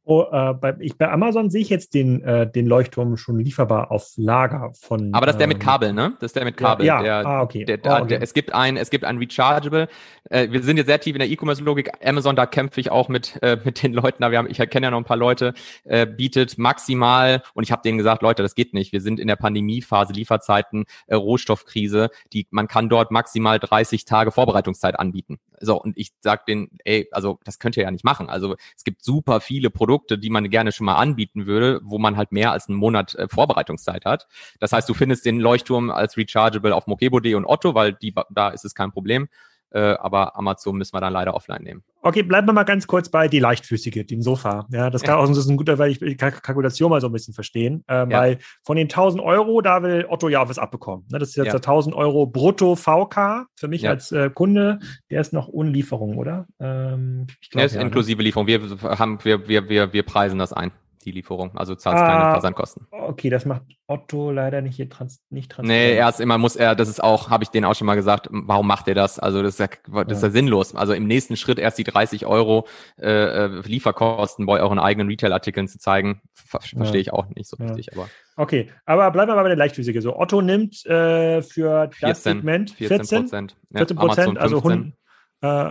[0.08, 3.90] Oh, äh, bei, ich, bei Amazon sehe ich jetzt den, äh, den Leuchtturm schon lieferbar
[3.90, 5.12] auf Lager von.
[5.12, 6.14] Aber das ist der mit ähm, Kabel, ne?
[6.20, 6.86] Das ist der mit Kabel.
[6.86, 7.64] Ja, der, ah, okay.
[7.64, 8.08] Der, Oh, der, okay.
[8.08, 9.88] der, es gibt ein, es gibt ein Rechargeable.
[10.30, 11.90] Äh, wir sind jetzt sehr tief in der E-Commerce-Logik.
[12.06, 14.22] Amazon, da kämpfe ich auch mit äh, mit den Leuten.
[14.22, 15.54] Da wir haben, ich kenne ja noch ein paar Leute.
[15.84, 18.92] Äh, bietet maximal und ich habe denen gesagt, Leute, das geht nicht.
[18.92, 22.10] Wir sind in der Pandemiephase, Lieferzeiten, äh, Rohstoffkrise.
[22.32, 25.38] Die man kann dort maximal 30 Tage Vorbereitungszeit anbieten.
[25.60, 28.28] So und ich sag denen, ey, also das könnt ihr ja nicht machen.
[28.28, 32.16] Also es gibt super viele Produkte, die man gerne schon mal anbieten würde, wo man
[32.16, 34.26] halt mehr als einen Monat äh, Vorbereitungszeit hat.
[34.60, 38.48] Das heißt, du findest den Leuchtturm als rechargeable auf mokebo.de und Otto, weil die, da
[38.50, 39.28] ist es kein Problem.
[39.76, 41.82] Äh, aber Amazon müssen wir dann leider offline nehmen.
[42.00, 44.66] Okay, bleiben wir mal ganz kurz bei die leichtfüßige, dem Sofa.
[44.70, 47.08] Ja, das, kann auch, das ist ein guter, weil ich die Kalk- Kalkulation mal so
[47.08, 47.84] ein bisschen verstehen.
[47.88, 48.20] Ähm, Ja.
[48.20, 51.04] Weil von den 1000 Euro, da will Otto ja was abbekommen.
[51.10, 51.52] Ne, das ist jetzt Ja.
[51.52, 53.90] der 1000 Euro brutto VK für mich Ja.
[53.90, 54.78] als äh, Kunde.
[55.10, 56.46] Der ist noch ohne Lieferung, oder?
[56.58, 57.86] Ähm, ich glaub, ist ja, ne?
[57.86, 58.46] inklusive Lieferung.
[58.46, 60.70] Wir haben, wir, wir, wir, wir preisen das ein.
[61.06, 61.56] Die Lieferung.
[61.56, 62.86] Also zahlst ah, keine Versandkosten.
[62.90, 65.68] Okay, das macht Otto leider nicht hier trans nicht transparent.
[65.68, 67.94] Nee, er ist immer, muss er, das ist auch, habe ich denen auch schon mal
[67.94, 69.18] gesagt, warum macht er das?
[69.18, 70.74] Also das ist ja, das ist ja sinnlos.
[70.74, 72.66] Also im nächsten Schritt erst die 30 Euro
[73.00, 76.78] äh, äh, Lieferkosten bei euren eigenen Retail-Artikeln zu zeigen, ver ja.
[76.78, 77.66] verstehe ich auch nicht so ja.
[77.66, 77.96] richtig.
[77.96, 80.00] Aber Okay, aber bleiben wir mal bei der Leichtphysik.
[80.02, 83.56] So, Otto nimmt äh, für das 14, Segment 14 Prozent.
[83.72, 84.92] 14 Prozent, also 100, Uh,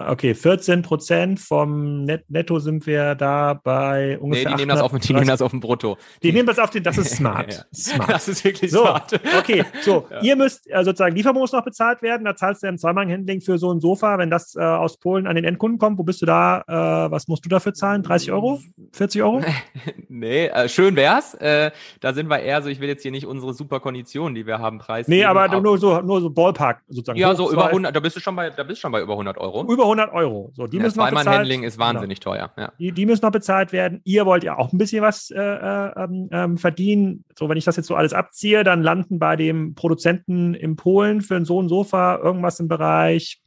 [0.10, 4.52] okay, 14 Prozent vom Net Netto sind wir da bei ungefähr.
[4.52, 5.98] Nee, die nehmen, das auf, die nehmen das auf dem Brutto.
[6.22, 7.54] Die, die nehmen das auf den, das ist smart.
[7.54, 7.64] ja.
[7.74, 8.10] smart.
[8.10, 9.20] Das ist wirklich so, smart.
[9.40, 10.22] Okay, so, ja.
[10.22, 12.26] ihr müsst äh, sozusagen Lieferung muss noch bezahlt werden.
[12.26, 15.36] Da zahlst du im Zweimann-Handling für so ein Sofa, wenn das äh, aus Polen an
[15.36, 15.98] den Endkunden kommt.
[15.98, 16.64] Wo bist du da?
[16.68, 18.04] Äh, was musst du dafür zahlen?
[18.04, 18.62] 30 Euro?
[18.94, 19.44] 40 Euro?
[20.10, 21.34] nee, äh, schön wär's.
[21.36, 24.46] Äh, da sind wir eher so, ich will jetzt hier nicht unsere super Konditionen, die
[24.46, 25.20] wir haben, preisgeben.
[25.20, 27.20] Nee, aber nur so, nur so Ballpark sozusagen.
[27.20, 29.14] Ja, so über 100, da bist du schon bei, da bist du schon bei über
[29.14, 29.65] 100 Euro.
[29.70, 30.52] Über 100 Euro.
[30.54, 32.36] So, die ja, müssen noch bezahlt Handling ist wahnsinnig genau.
[32.36, 32.52] teuer.
[32.58, 32.72] Ja.
[32.80, 34.02] Die, die müssen noch bezahlt werden.
[34.04, 37.26] Ihr wollt ja auch ein bisschen was äh, äh ähm, ähm, verdienen.
[37.38, 41.22] So, wenn ich das jetzt so alles abziehe, dann landen bei dem Produzenten in Polen
[41.22, 43.42] für so ein Sofa irgendwas im Bereich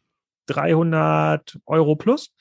[0.47, 2.35] 300 Euro plus?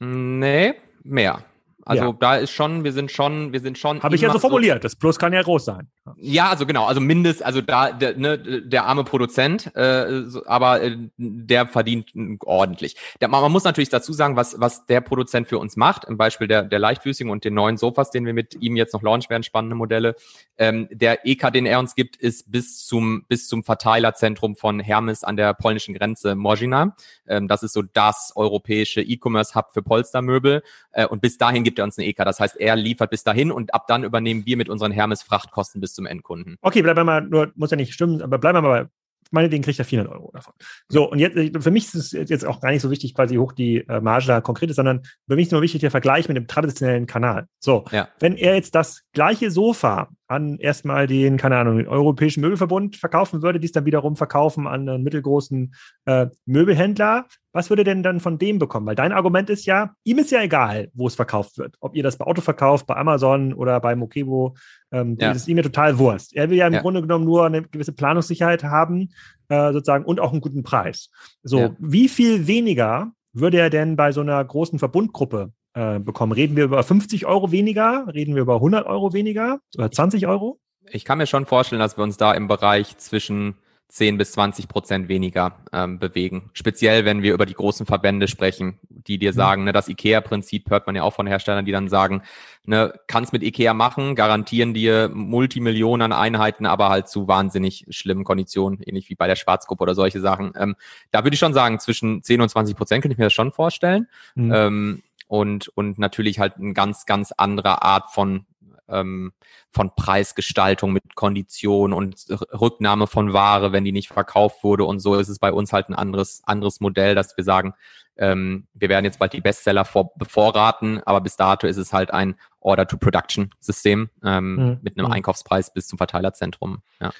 [0.00, 1.44] Nee, mehr.
[1.84, 2.16] Also ja.
[2.18, 4.02] da ist schon, wir sind schon, wir sind schon.
[4.02, 4.84] Habe ich ja so formuliert.
[4.84, 5.88] Das Plus kann ja groß sein.
[6.16, 10.96] Ja, also genau, also mindest, also da der, ne, der arme Produzent, äh, aber äh,
[11.16, 12.10] der verdient
[12.44, 12.96] ordentlich.
[13.20, 16.04] Der, man, man muss natürlich dazu sagen, was was der Produzent für uns macht.
[16.04, 19.02] Im Beispiel der der Leichtfüßigen und den neuen Sofas, den wir mit ihm jetzt noch
[19.02, 20.16] launchen werden, spannende Modelle.
[20.58, 25.22] Ähm, der EK, den er uns gibt, ist bis zum bis zum Verteilerzentrum von Hermes
[25.22, 26.96] an der polnischen Grenze Morzina.
[27.28, 30.64] Ähm, das ist so das europäische E-Commerce Hub für Polstermöbel.
[30.90, 32.16] Äh, und bis dahin gibt er uns eine EK.
[32.24, 35.80] Das heißt, er liefert bis dahin und ab dann übernehmen wir mit unseren Hermes Frachtkosten
[35.80, 36.56] bis zum Endkunden.
[36.60, 38.90] Okay, bleiben wir mal, nur, muss ja nicht stimmen, aber bleiben wir mal bei
[39.32, 40.54] meinetwegen kriegt er 400 Euro davon.
[40.88, 43.52] So, und jetzt, für mich ist es jetzt auch gar nicht so wichtig, quasi hoch
[43.52, 46.36] die äh, Marge da konkret ist, sondern für mich ist nur wichtig der Vergleich mit
[46.36, 47.46] dem traditionellen Kanal.
[47.58, 48.08] So, ja.
[48.20, 53.42] wenn er jetzt das gleiche Sofa an erstmal den, keine Ahnung, den Europäischen Möbelverbund verkaufen
[53.42, 55.74] würde, dies dann wiederum verkaufen an einen mittelgroßen
[56.06, 58.86] äh, Möbelhändler, was würde denn dann von dem bekommen?
[58.86, 61.76] Weil dein Argument ist ja, ihm ist ja egal, wo es verkauft wird.
[61.80, 64.56] Ob ihr das bei Auto verkauft, bei Amazon oder bei Mokebo,
[64.90, 65.28] ähm, ja.
[65.28, 66.34] das ist ihm ja total Wurst.
[66.34, 66.80] Er will ja im ja.
[66.80, 69.10] Grunde genommen nur eine gewisse Planungssicherheit haben,
[69.48, 71.10] äh, sozusagen, und auch einen guten Preis.
[71.42, 71.76] So, ja.
[71.78, 76.32] wie viel weniger würde er denn bei so einer großen Verbundgruppe äh, bekommen?
[76.32, 78.06] Reden wir über 50 Euro weniger?
[78.12, 79.60] Reden wir über 100 Euro weniger?
[79.76, 80.58] Oder 20 Euro?
[80.90, 83.56] Ich kann mir schon vorstellen, dass wir uns da im Bereich zwischen
[83.92, 86.50] 10 bis 20 Prozent weniger ähm, bewegen.
[86.54, 89.36] Speziell, wenn wir über die großen Verbände sprechen, die dir mhm.
[89.36, 92.22] sagen, ne, das IKEA-Prinzip hört man ja auch von Herstellern, die dann sagen,
[92.64, 98.24] ne, kannst mit IKEA machen, garantieren dir Multimillionen an Einheiten, aber halt zu wahnsinnig schlimmen
[98.24, 100.54] Konditionen, ähnlich wie bei der Schwarzgruppe oder solche Sachen.
[100.56, 100.74] Ähm,
[101.10, 103.52] da würde ich schon sagen, zwischen 10 und 20 Prozent könnte ich mir das schon
[103.52, 104.08] vorstellen.
[104.34, 104.52] Mhm.
[104.54, 108.44] Ähm, und, und natürlich halt eine ganz, ganz andere Art von
[108.86, 109.32] ähm,
[109.70, 115.14] von Preisgestaltung mit Kondition und Rücknahme von Ware, wenn die nicht verkauft wurde und so
[115.14, 117.72] ist es bei uns halt ein anderes, anderes Modell, dass wir sagen,
[118.18, 122.12] ähm, wir werden jetzt bald die Bestseller vor, bevorraten, aber bis dato ist es halt
[122.12, 124.78] ein Order-to-Production-System ähm, mhm.
[124.82, 125.14] mit einem mhm.
[125.14, 126.82] Einkaufspreis bis zum Verteilerzentrum.
[127.00, 127.10] Ja.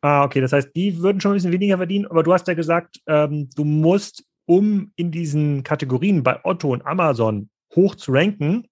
[0.00, 2.54] Ah, okay, das heißt, die würden schon ein bisschen weniger verdienen, aber du hast ja
[2.54, 8.66] gesagt, ähm, du musst, um in diesen Kategorien bei Otto und Amazon hoch zu ranken,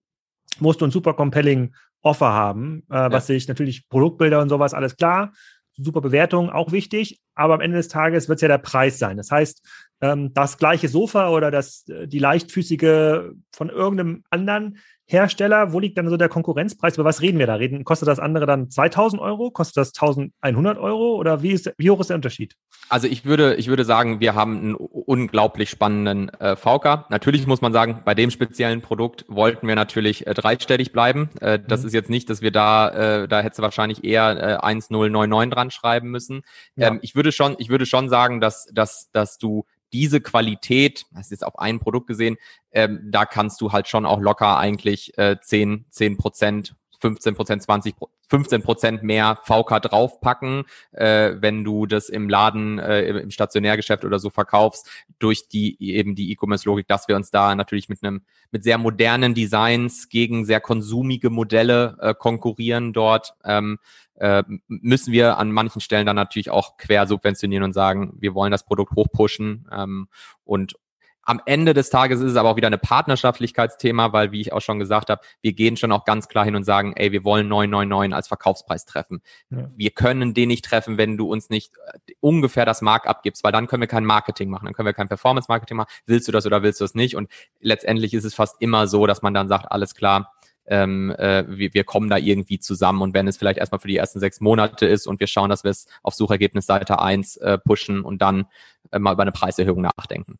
[0.58, 3.12] musst du ein super compelling Offer haben, äh, ja.
[3.12, 5.32] was sich natürlich Produktbilder und sowas, alles klar,
[5.74, 9.16] super Bewertung, auch wichtig, aber am Ende des Tages wird es ja der Preis sein.
[9.16, 9.66] Das heißt,
[10.00, 14.78] ähm, das gleiche Sofa oder das, äh, die leichtfüßige von irgendeinem anderen
[15.10, 16.96] Hersteller, wo liegt dann so der Konkurrenzpreis?
[16.96, 17.54] Über was reden wir da?
[17.54, 19.50] Reden, kostet das andere dann 2000 Euro?
[19.50, 21.16] Kostet das 1100 Euro?
[21.16, 22.56] Oder wie, ist, wie hoch ist der Unterschied?
[22.90, 27.06] Also ich würde, ich würde sagen, wir haben einen unglaublich spannenden äh, VK.
[27.08, 31.30] Natürlich muss man sagen, bei dem speziellen Produkt wollten wir natürlich äh, dreistellig bleiben.
[31.40, 31.86] Äh, das mhm.
[31.86, 36.10] ist jetzt nicht, dass wir da, äh, da hätte wahrscheinlich eher äh, 1099 dran schreiben
[36.10, 36.42] müssen.
[36.76, 36.88] Ja.
[36.88, 41.32] Ähm, ich würde schon, ich würde schon sagen, dass, dass, dass du diese Qualität, das
[41.32, 42.36] ist auf ein Produkt gesehen,
[42.72, 47.62] ähm, da kannst du halt schon auch locker eigentlich äh, 10, 10 Prozent 15 Prozent,
[47.62, 47.94] 20,
[48.28, 54.18] 15 Prozent mehr VK draufpacken, äh, wenn du das im Laden, äh, im Stationärgeschäft oder
[54.18, 54.88] so verkaufst,
[55.18, 59.34] durch die eben die E-Commerce-Logik, dass wir uns da natürlich mit einem, mit sehr modernen
[59.34, 63.34] Designs gegen sehr konsumige Modelle äh, konkurrieren dort.
[63.44, 63.78] Ähm,
[64.16, 68.50] äh, müssen wir an manchen Stellen dann natürlich auch quer subventionieren und sagen, wir wollen
[68.50, 70.08] das Produkt hochpushen ähm,
[70.44, 70.74] und
[71.28, 74.62] am Ende des Tages ist es aber auch wieder eine Partnerschaftlichkeitsthema, weil, wie ich auch
[74.62, 77.48] schon gesagt habe, wir gehen schon auch ganz klar hin und sagen, ey, wir wollen
[77.48, 79.20] 999 als Verkaufspreis treffen.
[79.50, 79.70] Ja.
[79.76, 83.52] Wir können den nicht treffen, wenn du uns nicht äh, ungefähr das Markup gibst, weil
[83.52, 85.90] dann können wir kein Marketing machen, dann können wir kein Performance-Marketing machen.
[86.06, 87.14] Willst du das oder willst du das nicht?
[87.14, 87.28] Und
[87.60, 90.32] letztendlich ist es fast immer so, dass man dann sagt, alles klar,
[90.64, 93.98] ähm, äh, wir, wir kommen da irgendwie zusammen und wenn es vielleicht erstmal für die
[93.98, 98.00] ersten sechs Monate ist und wir schauen, dass wir es auf Suchergebnisseite eins äh, pushen
[98.02, 98.46] und dann
[98.92, 100.38] äh, mal über eine Preiserhöhung nachdenken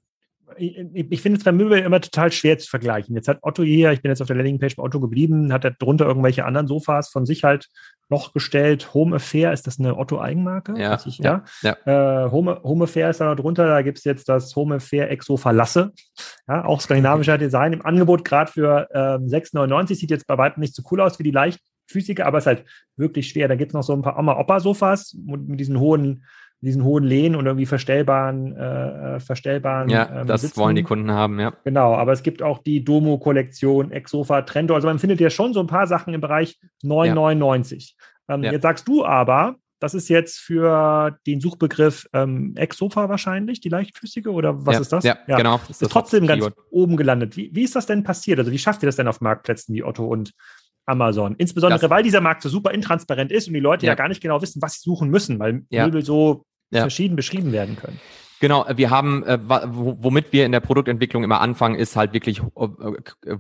[0.59, 3.15] ich, ich finde es bei Möbel immer total schwer zu vergleichen.
[3.15, 5.73] Jetzt hat Otto hier, ich bin jetzt auf der Landingpage bei Otto geblieben, hat er
[5.73, 7.69] drunter irgendwelche anderen Sofas von sich halt
[8.09, 8.95] noch gestellt.
[8.95, 10.75] Home Affair, ist das eine Otto-Eigenmarke?
[10.79, 11.45] Ja, ich, ja.
[11.63, 11.77] ja.
[11.85, 15.39] Äh, Home, Home Affair ist da drunter, da gibt es jetzt das Home Affair Exo
[15.51, 15.93] Lasse.
[16.47, 19.95] Ja, auch skandinavischer Design im Angebot, gerade für ähm, 6,99.
[19.95, 22.65] Sieht jetzt bei weitem nicht so cool aus wie die leichtfüßige, aber ist halt
[22.97, 23.49] wirklich schwer.
[23.49, 26.25] Da gibt es noch so ein paar Oma-Opa-Sofas mit diesen hohen
[26.61, 29.89] diesen hohen Lehnen und irgendwie verstellbaren, äh, äh, verstellbaren.
[29.89, 30.61] Ja, ähm, das Sitzen.
[30.61, 31.53] wollen die Kunden haben, ja.
[31.65, 34.75] Genau, aber es gibt auch die Domo-Kollektion, Exofa, Trento.
[34.75, 37.97] Also man findet ja schon so ein paar Sachen im Bereich 999.
[38.29, 38.35] Ja.
[38.35, 38.53] Ähm, ja.
[38.53, 44.27] Jetzt sagst du aber, das ist jetzt für den Suchbegriff ähm, Exofa wahrscheinlich, die leichtfüßige,
[44.27, 45.05] oder was ja, ist das?
[45.05, 45.37] Ja, ja.
[45.37, 45.61] genau.
[45.69, 47.37] Ist, ist trotzdem ganz oben gelandet.
[47.37, 48.41] Wie, wie ist das denn passiert?
[48.41, 50.33] Also wie schafft ihr das denn auf Marktplätzen wie Otto und
[50.89, 51.35] Amazon.
[51.37, 53.93] Insbesondere, das, weil dieser Markt so super intransparent ist und die Leute ja.
[53.93, 55.85] ja, gar nicht genau wissen, was sie suchen müssen, weil ja.
[55.85, 56.81] Möbel so ja.
[56.81, 58.01] verschieden beschrieben werden können.
[58.41, 62.43] Genau, wir haben, äh, womit wir in der Produktentwicklung immer anfangen, ist halt wirklich äh,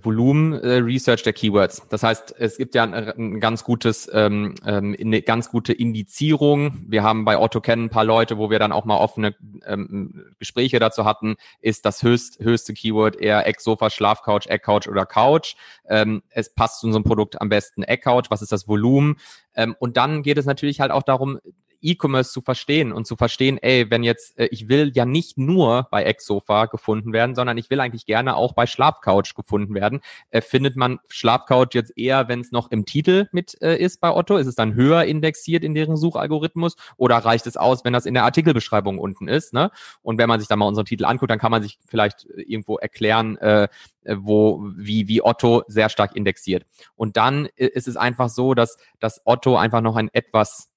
[0.02, 1.86] Volumen-Research äh, der Keywords.
[1.88, 6.84] Das heißt, es gibt ja ein, ganz gutes, ähm, ähm, eine ganz gute Indizierung.
[6.88, 9.36] Wir haben bei Otto kennen ein paar Leute, wo wir dann auch mal offene
[9.66, 15.54] ähm, Gespräche dazu hatten, ist das höchst, höchste Keyword eher Eck-Sofa, Schlafcouch, Eckcouch oder Couch.
[15.88, 18.30] Ähm, es passt zu unserem Produkt am besten Eckcouch.
[18.30, 19.14] Was ist das Volumen?
[19.54, 21.38] Ähm, und dann geht es natürlich halt auch darum,
[21.80, 25.88] E-Commerce zu verstehen und zu verstehen, ey, wenn jetzt, äh, ich will ja nicht nur
[25.90, 30.00] bei Exsofa gefunden werden, sondern ich will eigentlich gerne auch bei Schlafcouch gefunden werden.
[30.30, 34.10] Äh, findet man Schlafcouch jetzt eher, wenn es noch im Titel mit äh, ist bei
[34.10, 34.36] Otto?
[34.36, 38.14] Ist es dann höher indexiert in deren Suchalgorithmus oder reicht es aus, wenn das in
[38.14, 39.52] der Artikelbeschreibung unten ist?
[39.52, 39.70] Ne?
[40.02, 42.42] Und wenn man sich dann mal unseren Titel anguckt, dann kann man sich vielleicht äh,
[42.42, 43.68] irgendwo erklären, äh,
[44.04, 46.64] äh, wo, wie, wie Otto sehr stark indexiert.
[46.96, 50.67] Und dann ist es einfach so, dass, dass Otto einfach noch ein etwas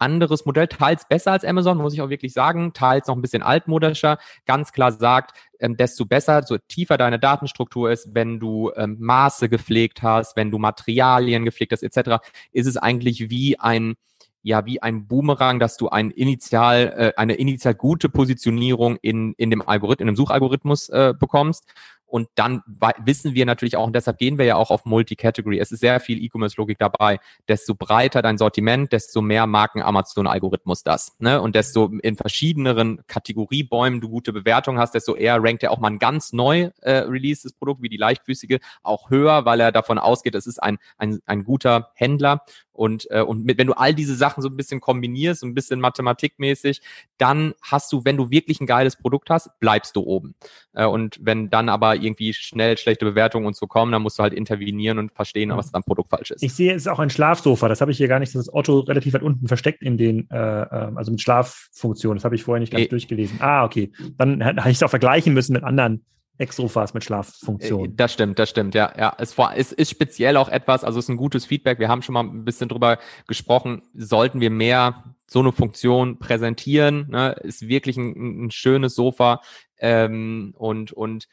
[0.00, 3.42] anderes Modell, teils besser als Amazon, muss ich auch wirklich sagen, teils noch ein bisschen
[3.42, 8.96] altmodischer, ganz klar sagt, ähm, desto besser, so tiefer deine Datenstruktur ist, wenn du ähm,
[9.00, 13.94] Maße gepflegt hast, wenn du Materialien gepflegt hast, etc., ist es eigentlich wie ein
[14.42, 19.50] ja wie ein Boomerang, dass du ein initial äh, eine initial gute Positionierung in in
[19.50, 21.66] dem Algorithmus, in dem Suchalgorithmus äh, bekommst
[22.10, 22.62] und dann
[23.04, 25.58] wissen wir natürlich auch, und deshalb gehen wir ja auch auf Multi-Category.
[25.60, 27.20] Es ist sehr viel E-Commerce-Logik dabei.
[27.48, 31.16] Desto breiter dein Sortiment, desto mehr Marken Amazon-Algorithmus das.
[31.20, 31.40] Ne?
[31.40, 35.90] Und desto in verschiedeneren Kategoriebäumen du gute Bewertungen hast, desto eher rankt er auch mal
[35.90, 40.34] ein ganz neu äh, releasedes Produkt wie die leichtfüßige auch höher, weil er davon ausgeht,
[40.34, 42.42] es ist ein, ein, ein guter Händler
[42.80, 45.80] und, äh, und mit, wenn du all diese Sachen so ein bisschen kombinierst, ein bisschen
[45.80, 46.80] mathematikmäßig,
[47.18, 50.34] dann hast du, wenn du wirklich ein geiles Produkt hast, bleibst du oben.
[50.72, 54.22] Äh, und wenn dann aber irgendwie schnell schlechte Bewertungen und so kommen, dann musst du
[54.22, 56.42] halt intervenieren und verstehen, was am Produkt falsch ist.
[56.42, 57.68] Ich sehe, es ist auch ein Schlafsofa.
[57.68, 58.34] Das habe ich hier gar nicht.
[58.34, 62.16] Das ist Otto relativ weit unten versteckt in den, äh, ähm, also mit Schlaffunktion.
[62.16, 63.40] Das habe ich vorher nicht ganz e durchgelesen.
[63.40, 63.92] Ah, okay.
[64.18, 66.04] Dann hätte ich es auch vergleichen müssen mit anderen
[66.40, 67.90] Ex-Sofas mit Schlaffunktion.
[67.90, 68.92] Äh, das stimmt, das stimmt, ja.
[68.98, 69.14] ja.
[69.18, 71.78] Es, war, es ist speziell auch etwas, also es ist ein gutes Feedback.
[71.78, 73.82] Wir haben schon mal ein bisschen drüber gesprochen.
[73.94, 77.08] Sollten wir mehr so eine Funktion präsentieren?
[77.10, 77.36] Ne?
[77.42, 79.42] Ist wirklich ein, ein schönes Sofa.
[79.78, 81.28] Ähm, und, und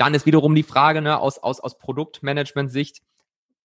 [0.00, 3.02] dann ist wiederum die Frage ne, aus, aus, aus Produktmanagement-Sicht,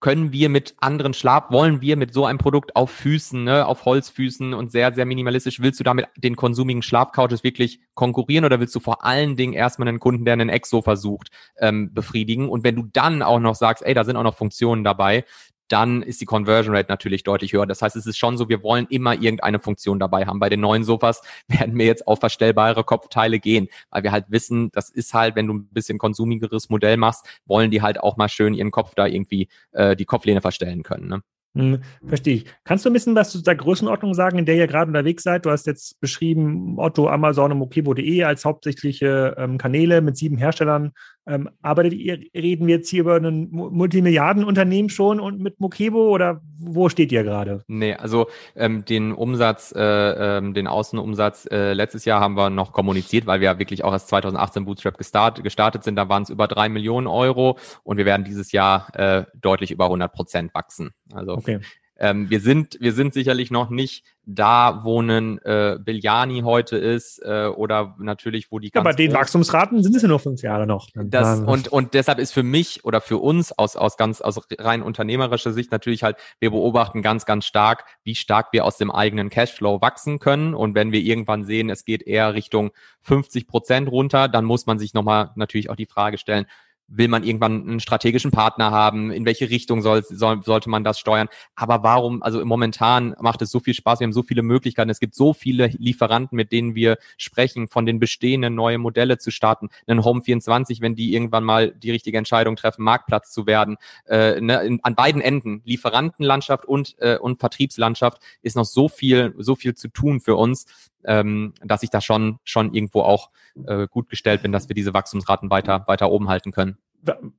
[0.02, 3.86] können wir mit anderen Schlaf, wollen wir mit so einem Produkt auf Füßen, ne, auf
[3.86, 8.76] Holzfüßen und sehr, sehr minimalistisch, willst du damit den konsumigen Schlafcouches wirklich konkurrieren oder willst
[8.76, 12.50] du vor allen Dingen erstmal einen Kunden, der einen Exo versucht, ähm, befriedigen?
[12.50, 15.24] Und wenn du dann auch noch sagst, ey, da sind auch noch Funktionen dabei,
[15.68, 17.66] dann ist die Conversion Rate natürlich deutlich höher.
[17.66, 20.40] Das heißt, es ist schon so, wir wollen immer irgendeine Funktion dabei haben.
[20.40, 24.72] Bei den neuen Sofas werden wir jetzt auf verstellbare Kopfteile gehen, weil wir halt wissen,
[24.72, 28.30] das ist halt, wenn du ein bisschen konsumigeres Modell machst, wollen die halt auch mal
[28.30, 31.08] schön ihren Kopf da irgendwie äh, die Kopflehne verstellen können.
[31.08, 31.22] Ne?
[31.56, 32.46] Hm, verstehe ich.
[32.66, 35.46] Kannst du ein bisschen was zu der Größenordnung sagen, in der ihr gerade unterwegs seid?
[35.46, 40.92] Du hast jetzt beschrieben, Otto, Amazon und Mokebo.de als hauptsächliche ähm, Kanäle mit sieben Herstellern.
[41.28, 46.88] Ähm, ihr, reden wir jetzt hier über ein Multimilliardenunternehmen schon und mit Mokebo oder wo
[46.90, 47.64] steht ihr gerade?
[47.68, 52.72] Nee, also ähm, den Umsatz, äh, ähm, den Außenumsatz äh, letztes Jahr haben wir noch
[52.72, 55.96] kommuniziert, weil wir ja wirklich auch erst 2018 Bootstrap gestartet, gestartet sind.
[55.96, 59.86] Da waren es über drei Millionen Euro und wir werden dieses Jahr äh, deutlich über
[59.86, 60.92] 100 Prozent wachsen.
[61.12, 61.60] Also okay.
[61.98, 67.22] Ähm, wir sind, wir sind sicherlich noch nicht da, wo ein äh, Biljani heute ist
[67.24, 68.72] äh, oder natürlich, wo die.
[68.74, 70.90] Ja, bei den Wachstumsraten sind es ja nur fünf Jahre noch.
[70.96, 74.82] Das, und, und deshalb ist für mich oder für uns aus, aus ganz aus rein
[74.82, 79.30] unternehmerischer Sicht natürlich halt, wir beobachten ganz, ganz stark, wie stark wir aus dem eigenen
[79.30, 80.54] Cashflow wachsen können.
[80.54, 84.80] Und wenn wir irgendwann sehen, es geht eher Richtung 50 Prozent runter, dann muss man
[84.80, 86.46] sich nochmal natürlich auch die Frage stellen,
[86.88, 89.12] will man irgendwann einen strategischen Partner haben?
[89.12, 91.28] In welche Richtung soll, soll, sollte man das steuern?
[91.56, 95.00] Aber warum, also momentan macht es so viel Spaß, wir haben so viele Möglichkeiten, es
[95.00, 99.70] gibt so viele Lieferanten, mit denen wir sprechen, von den bestehenden neue Modelle zu starten,
[99.88, 103.78] einen Home 24, wenn die irgendwann mal die richtige Entscheidung treffen, Marktplatz zu werden.
[104.06, 109.34] Äh, ne, in, an beiden Enden, Lieferantenlandschaft und, äh, und Vertriebslandschaft, ist noch so viel,
[109.38, 110.66] so viel zu tun für uns,
[111.08, 113.30] ähm, dass ich da schon, schon irgendwo auch
[113.68, 116.78] äh, gut gestellt bin, dass wir diese Wachstumsraten weiter, weiter oben halten können.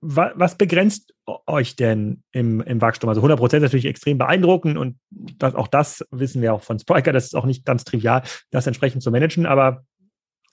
[0.00, 1.12] Was begrenzt
[1.46, 3.08] euch denn im, im Wachstum?
[3.08, 7.12] Also 100 Prozent natürlich extrem beeindruckend und das, auch das wissen wir auch von Spriker,
[7.12, 9.84] das ist auch nicht ganz trivial, das entsprechend zu managen, aber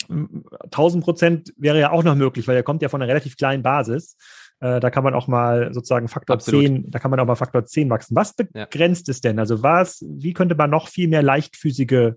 [0.09, 3.63] 1000 Prozent wäre ja auch noch möglich, weil er kommt ja von einer relativ kleinen
[3.63, 4.17] Basis.
[4.59, 6.65] Äh, da kann man auch mal sozusagen Faktor Absolut.
[6.65, 8.15] 10, da kann man auch mal Faktor 10 wachsen.
[8.15, 9.11] Was begrenzt ja.
[9.11, 9.39] es denn?
[9.39, 12.13] Also was, wie könnte man noch viel mehr leichtfüßige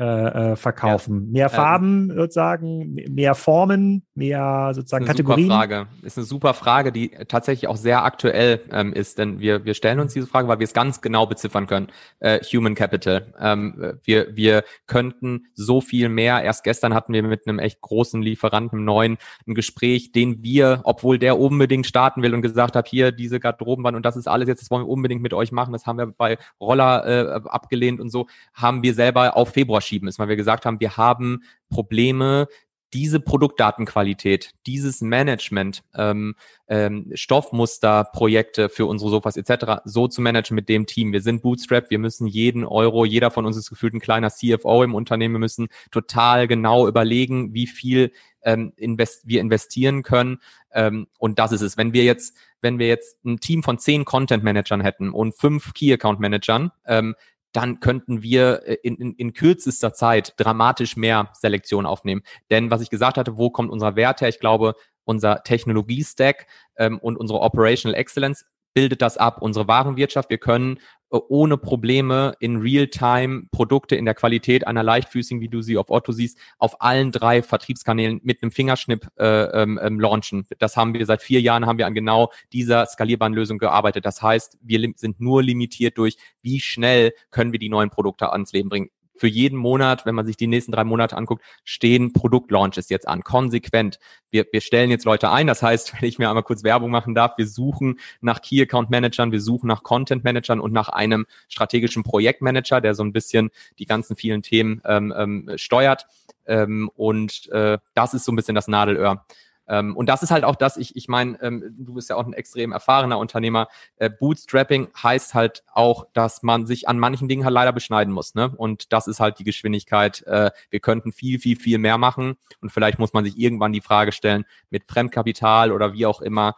[0.00, 1.26] äh, äh, verkaufen.
[1.26, 1.32] Ja.
[1.32, 5.46] Mehr Farben ähm, sozusagen, mehr Formen, mehr sozusagen ist eine Kategorien.
[5.46, 5.86] Super Frage.
[6.02, 9.98] Ist eine super Frage, die tatsächlich auch sehr aktuell ähm, ist, denn wir, wir stellen
[9.98, 11.88] uns diese Frage, weil wir es ganz genau beziffern können.
[12.20, 13.34] Äh, Human Capital.
[13.40, 16.44] Ähm, wir, wir könnten so viel mehr.
[16.44, 19.18] Erst gestern hatten wir mit einem echt großen Lieferanten, einem neuen,
[19.48, 23.96] ein Gespräch, den wir, obwohl der unbedingt starten will und gesagt hat, hier diese Garderobenwand
[23.96, 25.72] und das ist alles jetzt, das wollen wir unbedingt mit euch machen.
[25.72, 30.08] Das haben wir bei Roller äh, abgelehnt und so, haben wir selber auf Februar verschieben
[30.08, 32.46] ist, weil wir gesagt haben, wir haben Probleme,
[32.94, 36.34] diese Produktdatenqualität, dieses Management, ähm,
[36.68, 39.82] ähm, Stoffmusterprojekte für unsere Sofas etc.
[39.84, 41.12] so zu managen mit dem Team.
[41.12, 44.82] Wir sind Bootstrap, wir müssen jeden Euro, jeder von uns ist gefühlt ein kleiner CFO
[44.82, 48.10] im Unternehmen, wir müssen total genau überlegen, wie viel
[48.42, 50.38] ähm, invest wir investieren können.
[50.72, 51.76] Ähm, und das ist es.
[51.76, 55.74] Wenn wir jetzt, wenn wir jetzt ein Team von zehn Content Managern hätten und fünf
[55.74, 57.14] Key Account Managern, ähm,
[57.52, 62.22] dann könnten wir äh, in, in, in kürzester Zeit dramatisch mehr Selektion aufnehmen.
[62.50, 64.28] Denn was ich gesagt hatte, wo kommt unser Wert her?
[64.28, 64.74] Ich glaube,
[65.04, 66.46] unser Technologie-Stack
[66.76, 68.44] ähm, und unsere Operational Excellence
[68.74, 70.30] bildet das ab, unsere Warenwirtschaft.
[70.30, 70.78] Wir können
[71.10, 75.90] äh, ohne Probleme in Real-Time Produkte in der Qualität einer leichtfüßigen, wie du sie auf
[75.90, 80.46] Otto siehst, auf allen drei Vertriebskanälen mit einem Fingerschnipp äh, ähm, ähm launchen.
[80.58, 84.04] Das haben wir seit vier Jahren, haben wir an genau dieser skalierbaren Lösung gearbeitet.
[84.04, 88.52] Das heißt, wir sind nur limitiert durch, wie schnell können wir die neuen Produkte ans
[88.52, 92.88] Leben bringen für jeden Monat, wenn man sich die nächsten drei Monate anguckt, stehen Produktlaunches
[92.88, 93.98] jetzt an, konsequent.
[94.30, 95.46] Wir, wir stellen jetzt Leute ein.
[95.46, 98.90] Das heißt, wenn ich mir einmal kurz Werbung machen darf, wir suchen nach Key Account
[98.90, 103.50] Managern, wir suchen nach Content Managern und nach einem strategischen Projektmanager, der so ein bisschen
[103.78, 106.06] die ganzen vielen Themen ähm, ähm, steuert.
[106.46, 109.24] Ähm, und äh, das ist so ein bisschen das Nadelöhr.
[109.68, 112.26] Ähm, und das ist halt auch das, ich, ich meine, ähm, du bist ja auch
[112.26, 113.68] ein extrem erfahrener Unternehmer.
[113.96, 118.34] Äh, Bootstrapping heißt halt auch, dass man sich an manchen Dingen halt leider beschneiden muss.
[118.34, 118.52] Ne?
[118.56, 120.22] Und das ist halt die Geschwindigkeit.
[120.26, 122.36] Äh, wir könnten viel, viel, viel mehr machen.
[122.60, 126.54] Und vielleicht muss man sich irgendwann die Frage stellen, mit Fremdkapital oder wie auch immer,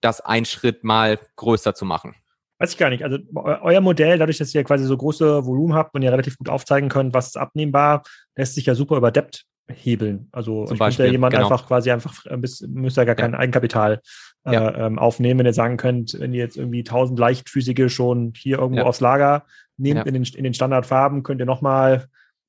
[0.00, 2.14] das ein Schritt mal größer zu machen.
[2.58, 3.02] Weiß ich gar nicht.
[3.02, 6.48] Also euer Modell, dadurch, dass ihr quasi so große Volumen habt und ihr relativ gut
[6.48, 8.04] aufzeigen könnt, was ist abnehmbar,
[8.36, 10.28] lässt sich ja super über Debt hebeln.
[10.32, 11.46] Also Zum ich Beispiel, müsste jemand genau.
[11.46, 13.38] einfach quasi einfach, äh, müsste ja gar kein ja.
[13.38, 14.00] Eigenkapital
[14.44, 14.86] äh, ja.
[14.86, 18.82] ähm, aufnehmen, wenn ihr sagen könnt, wenn ihr jetzt irgendwie 1000 leichtfüßige schon hier irgendwo
[18.82, 18.86] ja.
[18.86, 19.44] aufs Lager
[19.76, 22.06] nehmt in, den, in den Standardfarben, könnt ihr nochmal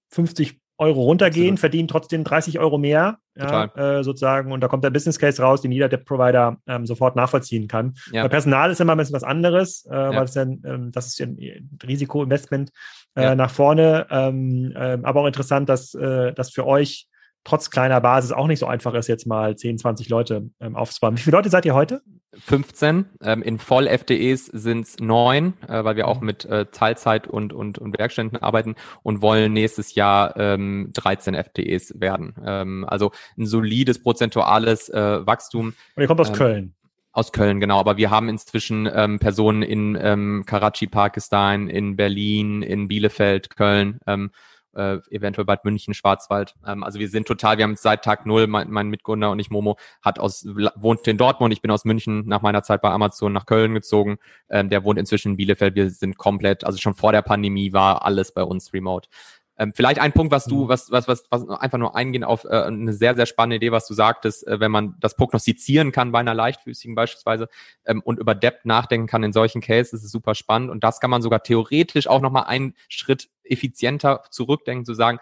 [0.10, 4.52] 50 Euro runtergehen, verdient trotzdem 30 Euro mehr, ja, äh, sozusagen.
[4.52, 7.94] Und da kommt der Business Case raus, den jeder Debt-Provider ähm, sofort nachvollziehen kann.
[8.12, 8.24] Ja.
[8.24, 10.10] Bei Personal ist immer ein bisschen was anderes, äh, ja.
[10.10, 12.72] weil das, dann, ähm, das ist ja ein Risikoinvestment
[13.16, 13.36] äh, ja.
[13.36, 14.08] nach vorne.
[14.10, 17.08] Ähm, äh, aber auch interessant, dass äh, das für euch
[17.44, 21.18] trotz kleiner Basis auch nicht so einfach ist, jetzt mal 10, 20 Leute ähm, aufzubauen.
[21.18, 22.02] Wie viele Leute seid ihr heute?
[22.38, 23.06] 15.
[23.22, 26.26] Ähm, in Voll-FDEs sind es neun, äh, weil wir auch mhm.
[26.26, 32.00] mit äh, Teilzeit und, und, und Werkständen arbeiten und wollen nächstes Jahr ähm, 13 FDEs
[32.00, 32.36] werden.
[32.46, 35.74] Ähm, also ein solides prozentuales äh, Wachstum.
[35.96, 36.76] Und ihr kommt aus ähm, Köln.
[37.12, 37.80] Aus Köln, genau.
[37.80, 44.00] Aber wir haben inzwischen ähm, Personen in ähm, Karachi, Pakistan, in Berlin, in Bielefeld, Köln.
[44.08, 44.32] Ähm,
[44.76, 46.56] äh, eventuell Bad München, Schwarzwald.
[46.66, 49.50] Ähm, also wir sind total, wir haben seit Tag null, mein, mein Mitgründer und ich,
[49.50, 50.46] Momo, hat aus,
[50.76, 54.18] wohnt in Dortmund, ich bin aus München nach meiner Zeit bei Amazon nach Köln gezogen.
[54.50, 55.76] Ähm, der wohnt inzwischen in Bielefeld.
[55.76, 59.10] Wir sind komplett, also schon vor der Pandemie war alles bei uns remote.
[59.58, 60.70] Ähm, vielleicht ein Punkt, was du, mhm.
[60.70, 63.88] was, was, was, was einfach nur eingehen auf äh, eine sehr, sehr spannende Idee, was
[63.88, 67.48] du sagtest, äh, wenn man das prognostizieren kann bei einer leichtfüßigen beispielsweise
[67.86, 71.00] ähm, und über Debt nachdenken kann in solchen Cases, ist es super spannend und das
[71.00, 75.20] kann man sogar theoretisch auch nochmal einen Schritt effizienter zurückdenken, zu sagen,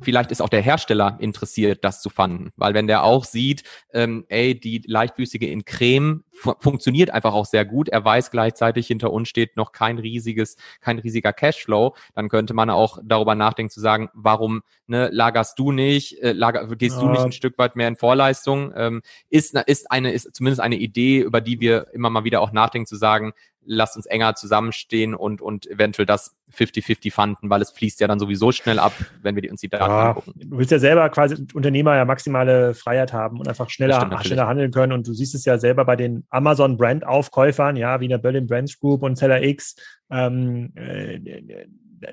[0.00, 3.62] vielleicht ist auch der Hersteller interessiert, das zu fanden, weil wenn der auch sieht,
[3.92, 7.88] ähm, ey, die leichtfüßige in Creme fu funktioniert einfach auch sehr gut.
[7.88, 12.70] Er weiß gleichzeitig, hinter uns steht noch kein riesiges, kein riesiger Cashflow, dann könnte man
[12.70, 17.02] auch darüber nachdenken zu sagen, warum ne, lagerst du nicht, äh, lager, gehst ja.
[17.02, 18.72] du nicht ein Stück weit mehr in Vorleistung?
[18.76, 22.52] Ähm, ist, ist eine, ist zumindest eine Idee, über die wir immer mal wieder auch
[22.52, 23.32] nachdenken, zu sagen,
[23.66, 28.18] lasst uns enger zusammenstehen und, und eventuell das 50-50 fanden, weil es fließt ja dann
[28.18, 28.92] sowieso schnell ab,
[29.22, 30.34] wenn wir uns die Daten ja, angucken.
[30.36, 34.70] Du willst ja selber quasi Unternehmer ja maximale Freiheit haben und einfach schneller, schneller handeln
[34.70, 34.92] können.
[34.92, 39.02] Und du siehst es ja selber bei den Amazon-Brand-Aufkäufern, ja, wie der Berlin Brands Group
[39.02, 39.76] und Seller X,
[40.10, 41.18] ähm, äh,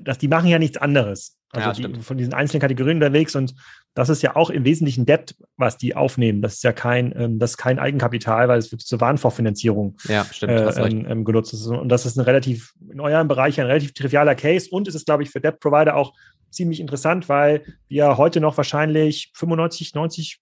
[0.01, 1.37] dass die machen ja nichts anderes.
[1.51, 3.53] Also ja, die, von diesen einzelnen Kategorien unterwegs und
[3.93, 6.41] das ist ja auch im Wesentlichen Debt, was die aufnehmen.
[6.41, 10.25] Das ist ja kein, ähm, das ist kein Eigenkapital, weil es wird zur Warenvorfinanzierung ja,
[10.25, 11.53] stimmt, äh, ähm, ähm, genutzt.
[11.67, 15.05] Und das ist ein relativ, in eurem Bereich ein relativ trivialer Case und es ist,
[15.05, 16.13] glaube ich, für Debt-Provider auch
[16.51, 20.41] ziemlich interessant, weil wir heute noch wahrscheinlich 95, 90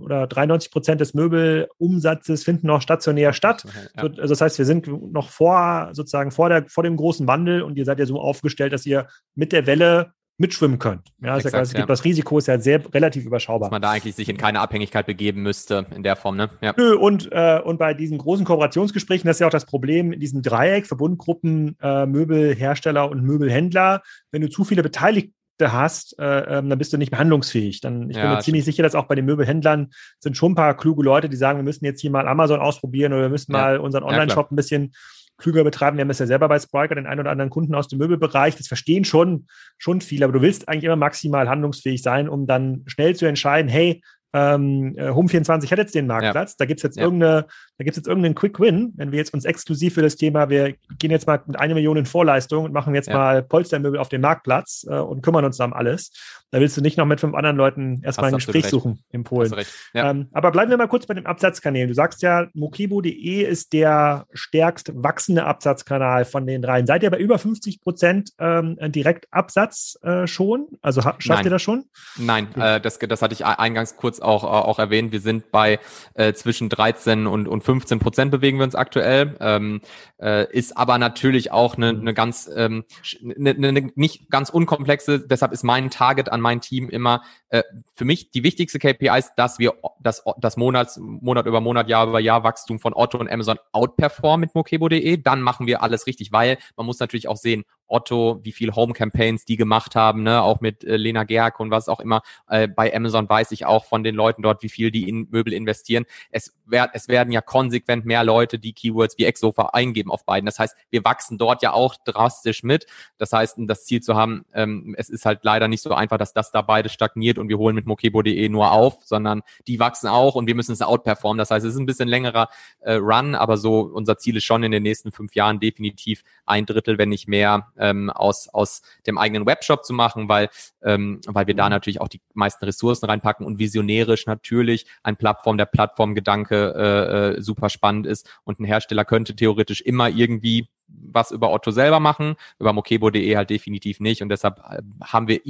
[0.00, 3.64] oder 93 Prozent des Möbelumsatzes finden noch stationär statt.
[3.96, 4.02] Ja.
[4.02, 7.76] Also das heißt, wir sind noch vor, sozusagen vor, der, vor dem großen Wandel und
[7.76, 11.12] ihr seid ja so aufgestellt, dass ihr mit der Welle mitschwimmen könnt.
[11.22, 11.84] Ja, Exakt, ja.
[11.84, 13.68] das Risiko ist ja sehr relativ überschaubar.
[13.68, 16.48] Dass man da eigentlich sich in keine Abhängigkeit begeben müsste in der Form, ne?
[16.62, 16.72] Ja.
[16.76, 20.18] Nö, und, äh, und bei diesen großen Kooperationsgesprächen, das ist ja auch das Problem in
[20.18, 26.70] diesem Dreieck, Verbundgruppen, äh, Möbelhersteller und Möbelhändler, wenn du zu viele Beteiligte hast, äh, ähm,
[26.70, 27.82] dann bist du nicht mehr handlungsfähig.
[27.82, 30.56] Dann, ich ja, bin mir ziemlich sicher, dass auch bei den Möbelhändlern sind schon ein
[30.56, 33.52] paar kluge Leute, die sagen, wir müssen jetzt hier mal Amazon ausprobieren oder wir müssen
[33.52, 34.94] mal unseren Online-Shop ein bisschen
[35.40, 35.96] klüger betreiben.
[35.96, 38.56] Wir haben es ja selber bei Spriker, den einen oder anderen Kunden aus dem Möbelbereich.
[38.56, 39.46] Das verstehen schon,
[39.78, 43.68] schon viele, aber du willst eigentlich immer maximal handlungsfähig sein, um dann schnell zu entscheiden,
[43.68, 46.52] hey, ähm, äh, Home24 hat jetzt den Marktplatz.
[46.52, 46.56] Ja.
[46.58, 47.04] Da gibt es jetzt ja.
[47.04, 47.46] irgendeine,
[47.80, 50.50] da gibt es jetzt irgendeinen Quick Win, wenn wir jetzt uns exklusiv für das Thema,
[50.50, 53.14] wir gehen jetzt mal mit einer Million in Vorleistung und machen jetzt ja.
[53.14, 56.12] mal Polstermöbel auf den Marktplatz äh, und kümmern uns um alles.
[56.50, 58.70] Da willst du nicht noch mit fünf anderen Leuten erstmal ein Gespräch recht.
[58.70, 59.54] suchen in Polen.
[59.94, 61.88] Ähm, aber bleiben wir mal kurz bei den Absatzkanälen.
[61.88, 66.86] Du sagst ja, mokibo.de ist der stärkst wachsende Absatzkanal von den dreien.
[66.86, 70.66] Seid ihr bei über 50 Prozent ähm, Direktabsatz äh, schon?
[70.82, 71.44] Also schafft Nein.
[71.44, 71.84] ihr das schon?
[72.18, 72.76] Nein, okay.
[72.76, 75.12] äh, das, das hatte ich eingangs kurz auch, auch erwähnt.
[75.12, 75.78] Wir sind bei
[76.14, 79.36] äh, zwischen 13 und, und 15 Prozent bewegen wir uns aktuell.
[79.38, 79.80] Ähm,
[80.20, 82.84] äh, ist aber natürlich auch eine, eine ganz, ähm,
[83.22, 87.62] eine, eine nicht ganz unkomplexe, deshalb ist mein Target an mein Team immer, äh,
[87.94, 92.08] für mich die wichtigste KPI ist, dass wir das, das Monats, Monat über Monat, Jahr
[92.08, 95.18] über Jahr Wachstum von Otto und Amazon outperformen mit mokebo.de.
[95.18, 98.92] Dann machen wir alles richtig, weil man muss natürlich auch sehen, Otto, wie viel Home
[98.92, 102.22] Campaigns die gemacht haben, ne, auch mit äh, Lena Gerke und was auch immer.
[102.48, 105.52] Äh, bei Amazon weiß ich auch von den Leuten dort, wie viel die in Möbel
[105.52, 106.04] investieren.
[106.30, 110.46] Es, werd, es werden ja konsequent mehr Leute, die Keywords wie Exofa eingeben auf beiden.
[110.46, 112.86] Das heißt, wir wachsen dort ja auch drastisch mit.
[113.18, 116.32] Das heißt, das Ziel zu haben, ähm, es ist halt leider nicht so einfach, dass
[116.32, 120.34] das da beide stagniert und wir holen mit mokebo.de nur auf, sondern die wachsen auch
[120.34, 121.38] und wir müssen es outperformen.
[121.38, 122.48] Das heißt, es ist ein bisschen längerer
[122.80, 126.66] äh, Run, aber so unser Ziel ist schon in den nächsten fünf Jahren definitiv ein
[126.66, 130.48] Drittel, wenn nicht mehr, ähm, aus, aus dem eigenen Webshop zu machen, weil,
[130.82, 131.70] ähm, weil wir da mhm.
[131.70, 137.42] natürlich auch die meisten Ressourcen reinpacken und visionärisch natürlich ein Plattform, der Plattformgedanke äh, äh,
[137.42, 142.34] super spannend ist und ein Hersteller könnte theoretisch immer irgendwie was über Otto selber machen,
[142.58, 145.40] über mokebo.de halt definitiv nicht und deshalb äh, haben wir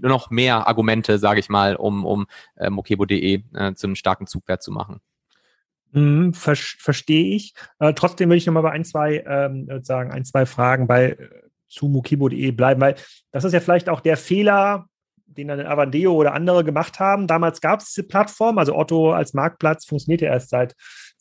[0.00, 4.62] noch mehr Argumente, sage ich mal, um, um äh, mokebo.de äh, zu einem starken Zugwert
[4.62, 5.00] zu machen.
[5.92, 7.54] Mhm, ver Verstehe ich.
[7.78, 11.28] Äh, trotzdem will ich nochmal bei ein, zwei, ähm, sagen, ein, zwei Fragen bei äh,
[11.74, 12.94] zu mokibo.de bleiben, weil
[13.32, 14.86] das ist ja vielleicht auch der Fehler,
[15.36, 17.26] den dann Avandeo oder andere gemacht haben.
[17.26, 20.74] Damals gab es diese Plattform, also Otto als Marktplatz funktioniert ja erst seit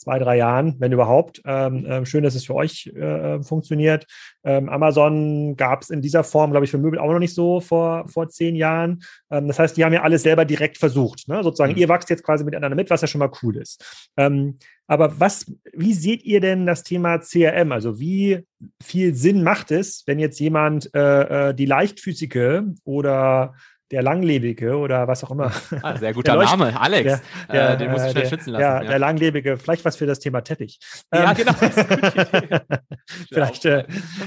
[0.03, 1.41] zwei, drei Jahren, wenn überhaupt.
[1.45, 4.05] Ähm, äh, schön, dass es für euch äh, funktioniert.
[4.43, 7.61] Ähm, Amazon gab es in dieser Form, glaube ich, für Möbel auch noch nicht so
[7.61, 9.03] vor, vor zehn Jahren.
[9.31, 11.27] Ähm, das heißt, die haben ja alles selber direkt versucht.
[11.27, 11.41] Ne?
[11.43, 11.79] Sozusagen, mhm.
[11.79, 14.09] ihr wachst jetzt quasi miteinander mit, was ja schon mal cool ist.
[14.17, 14.57] Ähm,
[14.87, 17.71] aber was, wie seht ihr denn das Thema CRM?
[17.71, 18.45] Also wie
[18.81, 23.53] viel Sinn macht es, wenn jetzt jemand äh, äh die leichtfüßige oder
[23.93, 25.51] der Langlebige oder was auch immer.
[25.83, 27.03] Ah, sehr guter Name, Alex.
[27.03, 27.21] Der,
[27.51, 28.61] der, äh, den muss ich schnell der, schützen lassen.
[28.61, 30.79] Ja, ja, der Langlebige, vielleicht was für das Thema Teppich.
[31.13, 31.53] Ja, ähm, genau.
[33.29, 33.83] vielleicht, äh,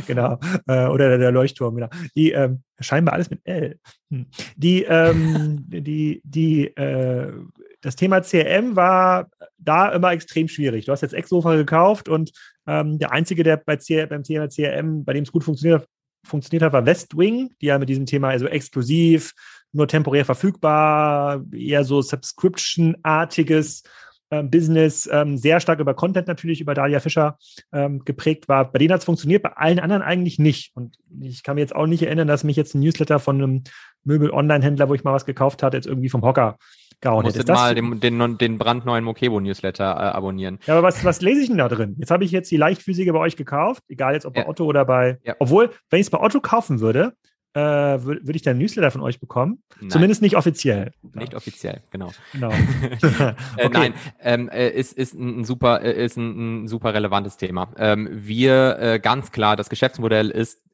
[0.06, 0.38] genau.
[0.66, 1.88] Äh, oder der, Leuchtturm, genau.
[2.14, 3.78] Die, ähm, scheinbar alles mit L.
[4.10, 4.26] Hm.
[4.56, 7.32] Die, ähm, die, die, äh,
[7.80, 10.84] das Thema CRM war da immer extrem schwierig.
[10.84, 12.32] Du hast jetzt Exofa gekauft und
[12.66, 15.86] ähm, der Einzige, der bei CR, beim Thema CRM, bei dem es gut funktioniert,
[16.26, 19.32] funktioniert hat, war Westwing, die ja mit diesem Thema also exklusiv,
[19.76, 23.82] nur temporär verfügbar, eher so Subscription-artiges
[24.30, 27.38] ähm, Business ähm, sehr stark über Content natürlich, über Dalia Fischer
[27.72, 28.72] ähm, geprägt war.
[28.72, 30.72] Bei denen hat es funktioniert, bei allen anderen eigentlich nicht.
[30.74, 33.64] Und ich kann mir jetzt auch nicht erinnern, dass mich jetzt ein Newsletter von einem
[34.02, 36.56] Möbel-Online-Händler, wo ich mal was gekauft hatte, jetzt irgendwie vom Hocker
[37.00, 37.44] gehauen hätte.
[37.44, 40.58] Du mal den, den, den brandneuen Mokebo-Newsletter äh, abonnieren.
[40.66, 41.94] Ja, aber was, was lese ich denn da drin?
[41.98, 44.48] Jetzt habe ich jetzt die Leichtphysike bei euch gekauft, egal jetzt ob bei ja.
[44.48, 45.18] Otto oder bei.
[45.22, 45.36] Ja.
[45.38, 47.12] Obwohl, wenn ich es bei Otto kaufen würde,
[47.56, 49.62] äh, würde würd ich dann Newsletter von euch bekommen.
[49.80, 49.90] Nein.
[49.90, 50.92] Zumindest nicht offiziell.
[51.14, 51.38] Nicht ja.
[51.38, 52.12] offiziell, genau.
[52.32, 52.50] genau.
[52.50, 53.34] äh,
[53.64, 53.68] okay.
[53.72, 57.72] Nein, ähm, äh, ist, ist ein super, äh, ist ein, ein super relevantes Thema.
[57.78, 60.65] Ähm, wir äh, ganz klar, das Geschäftsmodell ist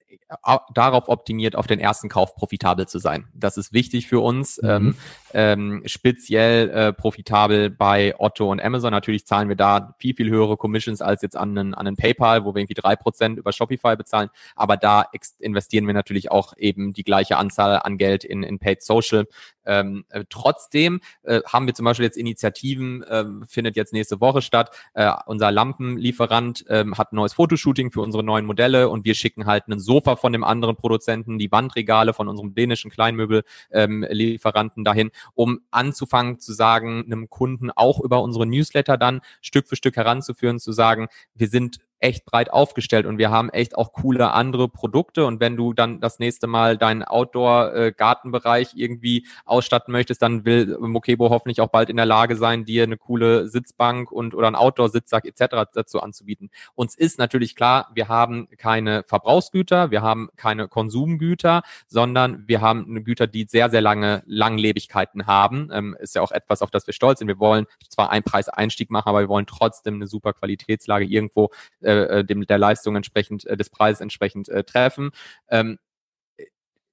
[0.75, 3.29] darauf optimiert, auf den ersten Kauf profitabel zu sein.
[3.35, 4.61] Das ist wichtig für uns.
[4.63, 4.69] Mhm.
[4.69, 4.97] Ähm,
[5.35, 8.91] ähm, speziell äh, profitabel bei Otto und Amazon.
[8.91, 12.45] Natürlich zahlen wir da viel, viel höhere Commissions als jetzt an einen, an einen PayPal,
[12.45, 14.29] wo wir irgendwie drei Prozent über Shopify bezahlen.
[14.57, 15.07] Aber da
[15.39, 19.27] investieren wir natürlich auch eben die gleiche Anzahl an Geld in, in Paid Social.
[19.65, 24.43] Ähm, äh, trotzdem äh, haben wir zum Beispiel jetzt Initiativen, äh, findet jetzt nächste Woche
[24.43, 24.71] statt.
[24.95, 29.47] Äh, unser Lampenlieferant äh, hat ein neues Fotoshooting für unsere neuen Modelle und wir schicken
[29.47, 35.11] halt ein Sofa von dem anderen Produzenten, die Wandregale von unserem dänischen Kleinmöbellieferanten ähm, dahin,
[35.35, 40.59] um anzufangen zu sagen, einem Kunden auch über unsere Newsletter dann Stück für Stück heranzuführen,
[40.59, 45.25] zu sagen, wir sind echt breit aufgestellt und wir haben echt auch coole andere Produkte.
[45.25, 51.31] Und wenn du dann das nächste Mal deinen Outdoor-Gartenbereich irgendwie ausstatten möchtest, dann will Mokebo
[51.31, 55.25] hoffentlich auch bald in der Lage sein, dir eine coole Sitzbank und oder einen Outdoor-Sitzsack
[55.25, 55.71] etc.
[55.73, 56.51] dazu anzubieten.
[56.75, 63.05] Uns ist natürlich klar, wir haben keine Verbrauchsgüter, wir haben keine Konsumgüter, sondern wir haben
[63.05, 65.71] Güter, die sehr, sehr lange Langlebigkeiten haben.
[65.73, 67.29] Ähm, ist ja auch etwas, auf das wir stolz sind.
[67.29, 71.51] Wir wollen zwar einen Preiseinstieg machen, aber wir wollen trotzdem eine super Qualitätslage irgendwo
[71.81, 75.11] äh, äh, äh, dem der Leistung entsprechend, äh, des Preises entsprechend äh, treffen.
[75.49, 75.79] Ähm,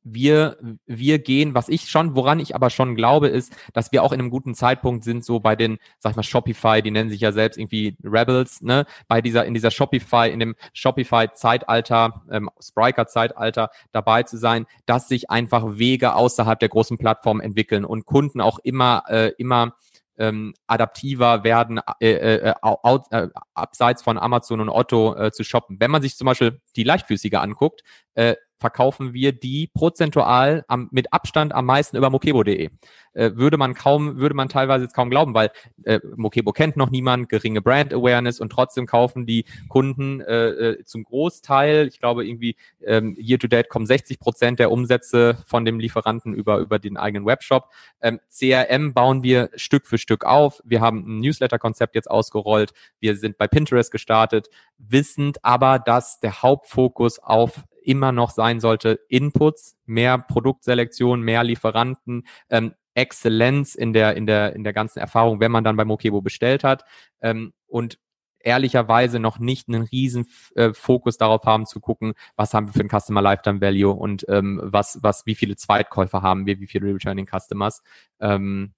[0.03, 4.11] wir, wir gehen, was ich schon, woran ich aber schon glaube, ist, dass wir auch
[4.11, 7.21] in einem guten Zeitpunkt sind, so bei den, sag ich mal, Shopify, die nennen sich
[7.21, 13.71] ja selbst irgendwie Rebels, ne, bei dieser, in dieser Shopify, in dem Shopify-Zeitalter, ähm, Spriker-Zeitalter
[13.91, 18.59] dabei zu sein, dass sich einfach Wege außerhalb der großen Plattform entwickeln und Kunden auch
[18.59, 19.75] immer, äh, immer
[20.19, 25.77] ähm, adaptiver werden, äh, äh, out, äh, abseits von Amazon und Otto äh, zu shoppen.
[25.79, 27.81] Wenn man sich zum Beispiel die Leichtfüßige anguckt,
[28.13, 32.69] äh, verkaufen wir die prozentual am, mit Abstand am meisten über mokebo.de.
[33.13, 35.51] Äh, würde man kaum, würde man teilweise jetzt kaum glauben, weil
[35.83, 40.83] äh, Mokebo kennt noch niemand, geringe Brand Awareness und trotzdem kaufen die Kunden äh, äh,
[40.85, 42.55] zum Großteil, ich glaube irgendwie
[42.85, 46.97] ähm, year to date kommen 60 Prozent der Umsätze von dem Lieferanten über über den
[46.97, 47.69] eigenen Webshop.
[48.01, 50.61] Ähm, CRM bauen wir Stück für Stück auf.
[50.63, 52.73] Wir haben ein Newsletter-Konzept jetzt ausgerollt.
[52.99, 58.99] Wir sind bei Pinterest gestartet, wissend aber, dass der Hauptfokus auf immer noch sein sollte,
[59.09, 65.39] Inputs, mehr Produktselektion, mehr Lieferanten, ähm, Exzellenz in der, in der, in der ganzen Erfahrung,
[65.39, 66.83] wenn man dann bei Mokebo bestellt hat.
[67.19, 67.97] Ähm, und
[68.41, 72.81] ehrlicherweise noch nicht einen riesen äh, Fokus darauf haben zu gucken, was haben wir für
[72.81, 76.93] ein Customer Lifetime Value und ähm, was, was, wie viele Zweitkäufer haben wir, wie viele
[76.93, 77.81] Returning Customers.
[78.19, 78.73] Ähm,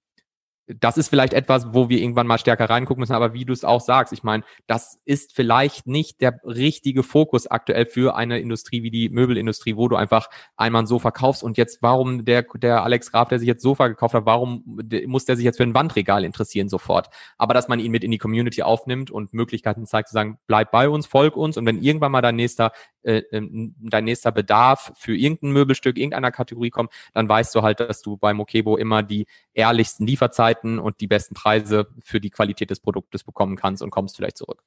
[0.80, 3.64] das ist vielleicht etwas, wo wir irgendwann mal stärker reingucken müssen, aber wie du es
[3.64, 8.82] auch sagst, ich meine, das ist vielleicht nicht der richtige Fokus aktuell für eine Industrie
[8.82, 11.42] wie die Möbelindustrie, wo du einfach einmal ein Sofa kaufst.
[11.42, 14.62] Und jetzt, warum der, der Alex Graf, der sich jetzt Sofa gekauft hat, warum
[15.06, 17.08] muss der sich jetzt für ein Wandregal interessieren sofort?
[17.38, 20.70] Aber dass man ihn mit in die Community aufnimmt und Möglichkeiten zeigt zu sagen, bleib
[20.70, 21.56] bei uns, folg uns.
[21.56, 26.30] Und wenn irgendwann mal dein nächster, äh, ähm, dein nächster Bedarf für irgendein Möbelstück, irgendeiner
[26.30, 30.78] Kategorie kommt, dann weißt du halt, dass du bei Mokebo immer die ehrlichsten Lieferzeiten Lieferzeiten
[30.78, 34.62] und die besten Preise für die Qualität des Produktes bekommen kannst und kommst vielleicht zurück.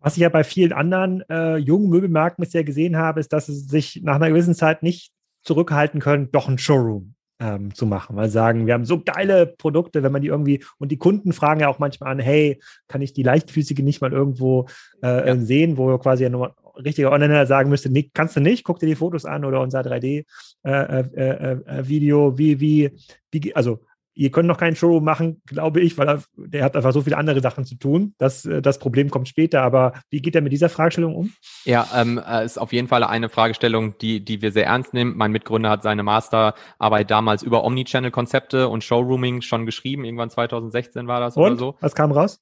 [0.00, 3.54] Was ich ja bei vielen anderen äh, jungen Möbelmarken bisher gesehen habe, ist, dass sie
[3.54, 5.12] sich nach einer gewissen Zeit nicht
[5.42, 9.46] zurückhalten können, doch ein Showroom ähm, zu machen, weil sie sagen, wir haben so geile
[9.46, 13.02] Produkte, wenn man die irgendwie, und die Kunden fragen ja auch manchmal an, hey, kann
[13.02, 14.68] ich die Leichtfüßige nicht mal irgendwo
[15.02, 15.36] äh, ja.
[15.36, 18.78] sehen, wo wir quasi ja nur richtiger Online sagen müsste, nee, kannst du nicht, guck
[18.78, 20.24] dir die Fotos an oder unser 3D-Video,
[20.64, 21.88] äh, äh, äh,
[22.38, 22.90] wie, wie,
[23.32, 23.80] wie, also
[24.18, 27.16] Ihr könnt noch keinen Showroom machen, glaube ich, weil er, der hat einfach so viele
[27.16, 28.14] andere Sachen zu tun.
[28.18, 29.62] Das, äh, das Problem kommt später.
[29.62, 31.32] Aber wie geht er mit dieser Fragestellung um?
[31.64, 35.16] Ja, ähm, äh, ist auf jeden Fall eine Fragestellung, die, die wir sehr ernst nehmen.
[35.16, 40.04] Mein Mitgründer hat seine Masterarbeit damals über Omnichannel-Konzepte und Showrooming schon geschrieben.
[40.04, 41.44] Irgendwann 2016 war das und?
[41.44, 41.76] oder so.
[41.80, 42.40] Was kam raus?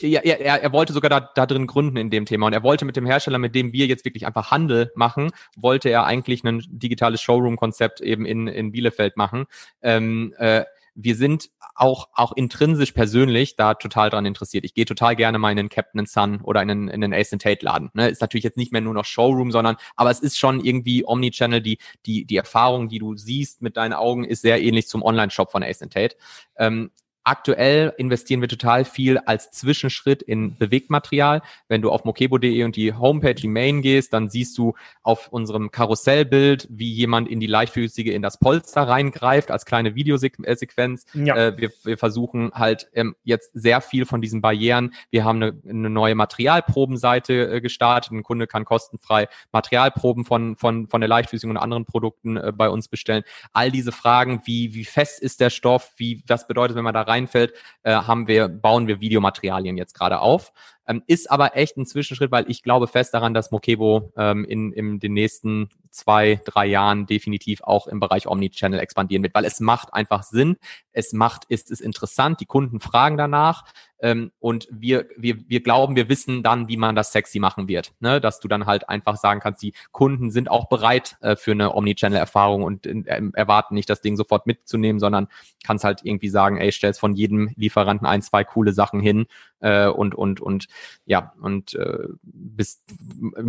[0.00, 2.46] Ja, ja er, er wollte sogar da, da drin gründen in dem Thema.
[2.46, 5.88] Und er wollte mit dem Hersteller, mit dem wir jetzt wirklich einfach Handel machen, wollte
[5.88, 9.44] er eigentlich ein digitales Showroom-Konzept eben in, in Bielefeld machen.
[9.82, 10.64] Ähm, äh,
[10.94, 14.64] wir sind auch, auch intrinsisch persönlich da total dran interessiert.
[14.64, 17.30] Ich gehe total gerne mal in den Captain Sun oder in den, in den Ace
[17.30, 17.90] Tate Laden.
[17.94, 18.08] Ne?
[18.08, 21.62] Ist natürlich jetzt nicht mehr nur noch Showroom, sondern, aber es ist schon irgendwie Omnichannel.
[21.62, 25.50] Die, die, die Erfahrung, die du siehst mit deinen Augen, ist sehr ähnlich zum Online-Shop
[25.50, 26.16] von Ace Tate.
[26.56, 26.90] Ähm,
[27.24, 31.42] Aktuell investieren wir total viel als Zwischenschritt in Bewegtmaterial.
[31.68, 35.70] Wenn du auf mokebo.de und die Homepage, die Main gehst, dann siehst du auf unserem
[35.70, 41.06] Karussellbild, wie jemand in die leichtfüßige in das Polster reingreift als kleine Videosequenz.
[41.14, 41.36] Ja.
[41.36, 44.92] Äh, wir, wir versuchen halt ähm, jetzt sehr viel von diesen Barrieren.
[45.10, 48.10] Wir haben eine, eine neue Materialprobenseite äh, gestartet.
[48.10, 52.68] Ein Kunde kann kostenfrei Materialproben von, von, von der leichtfüßigen und anderen Produkten äh, bei
[52.68, 53.22] uns bestellen.
[53.52, 57.02] All diese Fragen, wie, wie fest ist der Stoff, wie, was bedeutet, wenn man da
[57.12, 57.52] reinfällt,
[57.82, 60.52] äh, haben wir, bauen wir Videomaterialien jetzt gerade auf.
[60.86, 64.72] Ähm, ist aber echt ein Zwischenschritt, weil ich glaube fest daran, dass Mokebo ähm, in,
[64.72, 69.60] in den nächsten zwei, drei Jahren definitiv auch im Bereich Omnichannel expandieren wird, weil es
[69.60, 70.56] macht einfach Sinn.
[70.92, 72.40] Es macht, ist es interessant.
[72.40, 73.64] Die Kunden fragen danach.
[74.00, 77.92] Ähm, und wir, wir, wir glauben, wir wissen dann, wie man das sexy machen wird.
[78.00, 78.20] Ne?
[78.20, 81.74] Dass du dann halt einfach sagen kannst, die Kunden sind auch bereit äh, für eine
[81.74, 85.28] Omnichannel-Erfahrung und äh, erwarten nicht, das Ding sofort mitzunehmen, sondern
[85.64, 89.26] kannst halt irgendwie sagen, ey, stellst von jedem Lieferanten ein, zwei coole Sachen hin
[89.60, 90.66] äh, und, und, und
[91.04, 92.82] ja, und äh, bist,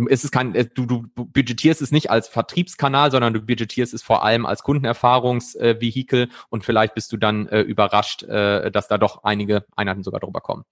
[0.08, 4.02] ist es kein, äh, du, du budgetierst es nicht als Vertriebskanal, sondern du budgetierst es
[4.02, 9.24] vor allem als Kundenerfahrungsvehikel und vielleicht bist du dann äh, überrascht, äh, dass da doch
[9.24, 10.64] einige Einheiten sogar drüber kommen.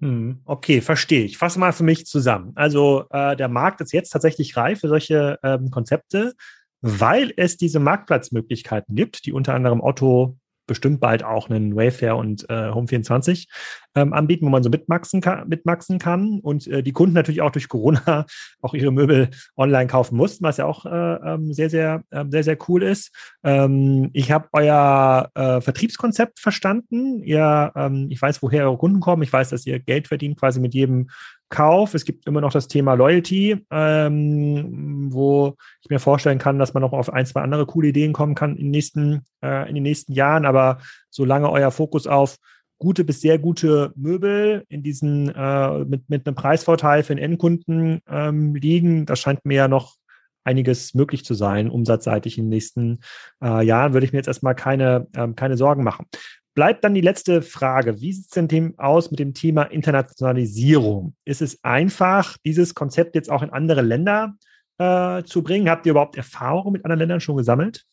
[0.00, 1.24] Hm, okay, verstehe.
[1.24, 2.52] Ich fasse mal für mich zusammen.
[2.54, 6.34] Also äh, der Markt ist jetzt tatsächlich reif für solche ähm, Konzepte,
[6.80, 10.38] weil es diese Marktplatzmöglichkeiten gibt, die unter anderem Otto
[10.70, 13.48] bestimmt bald auch einen Wayfair und äh, Home24
[13.96, 17.50] ähm, anbieten, wo man so mitmaxen kann, mitmaxen kann und äh, die Kunden natürlich auch
[17.50, 18.24] durch Corona
[18.62, 22.44] auch ihre Möbel online kaufen mussten, was ja auch äh, ähm, sehr, sehr, äh, sehr,
[22.44, 23.12] sehr cool ist.
[23.42, 27.20] Ähm, ich habe euer äh, Vertriebskonzept verstanden.
[27.24, 29.24] Ihr, ähm, ich weiß, woher eure Kunden kommen.
[29.24, 31.08] Ich weiß, dass ihr Geld verdient quasi mit jedem
[31.50, 31.94] Kauf.
[31.94, 36.80] Es gibt immer noch das Thema Loyalty, ähm, wo ich mir vorstellen kann, dass man
[36.80, 39.82] noch auf ein, zwei andere coole Ideen kommen kann in den nächsten, äh, in den
[39.82, 40.46] nächsten Jahren.
[40.46, 40.78] Aber
[41.10, 42.36] solange euer Fokus auf
[42.78, 48.00] gute bis sehr gute Möbel in diesen äh, mit, mit einem Preisvorteil für den Endkunden
[48.08, 49.96] ähm, liegen, das scheint mir ja noch
[50.44, 53.00] einiges möglich zu sein, umsatzseitig in den nächsten
[53.42, 56.06] äh, Jahren, würde ich mir jetzt erstmal keine, ähm, keine Sorgen machen
[56.54, 58.00] bleibt dann die letzte Frage.
[58.00, 61.14] Wie sieht es denn aus mit dem Thema Internationalisierung?
[61.24, 64.34] Ist es einfach, dieses Konzept jetzt auch in andere Länder
[64.78, 65.68] äh, zu bringen?
[65.68, 67.84] Habt ihr überhaupt Erfahrungen mit anderen Ländern schon gesammelt?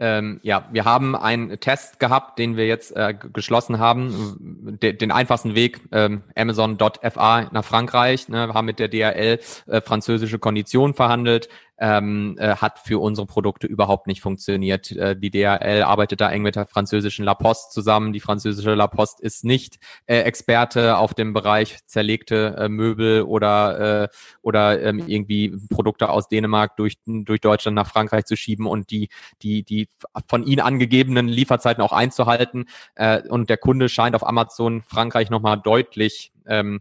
[0.00, 4.78] Ähm, ja, wir haben einen Test gehabt, den wir jetzt äh, geschlossen haben.
[4.80, 8.28] De den einfachsten Weg, ähm, Amazon.fa nach Frankreich.
[8.28, 11.48] Ne, wir haben mit der DRL äh, französische Konditionen verhandelt
[11.78, 14.90] ähm, äh, hat für unsere Produkte überhaupt nicht funktioniert.
[14.92, 18.12] Äh, die DHL arbeitet da eng mit der französischen La Poste zusammen.
[18.12, 24.04] Die französische La Poste ist nicht äh, Experte auf dem Bereich zerlegte äh, Möbel oder
[24.04, 24.08] äh,
[24.42, 29.08] oder ähm, irgendwie Produkte aus Dänemark durch durch Deutschland nach Frankreich zu schieben und die
[29.42, 29.88] die die
[30.26, 32.66] von ihnen angegebenen Lieferzeiten auch einzuhalten.
[32.96, 36.80] Äh, und der Kunde scheint auf Amazon Frankreich nochmal deutlich ähm,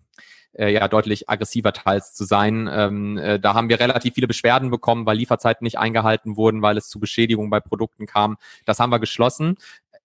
[0.57, 2.69] äh, ja deutlich aggressiver teils zu sein.
[2.71, 6.77] Ähm, äh, da haben wir relativ viele Beschwerden bekommen, weil Lieferzeiten nicht eingehalten wurden, weil
[6.77, 8.37] es zu Beschädigungen bei Produkten kam.
[8.65, 9.57] Das haben wir geschlossen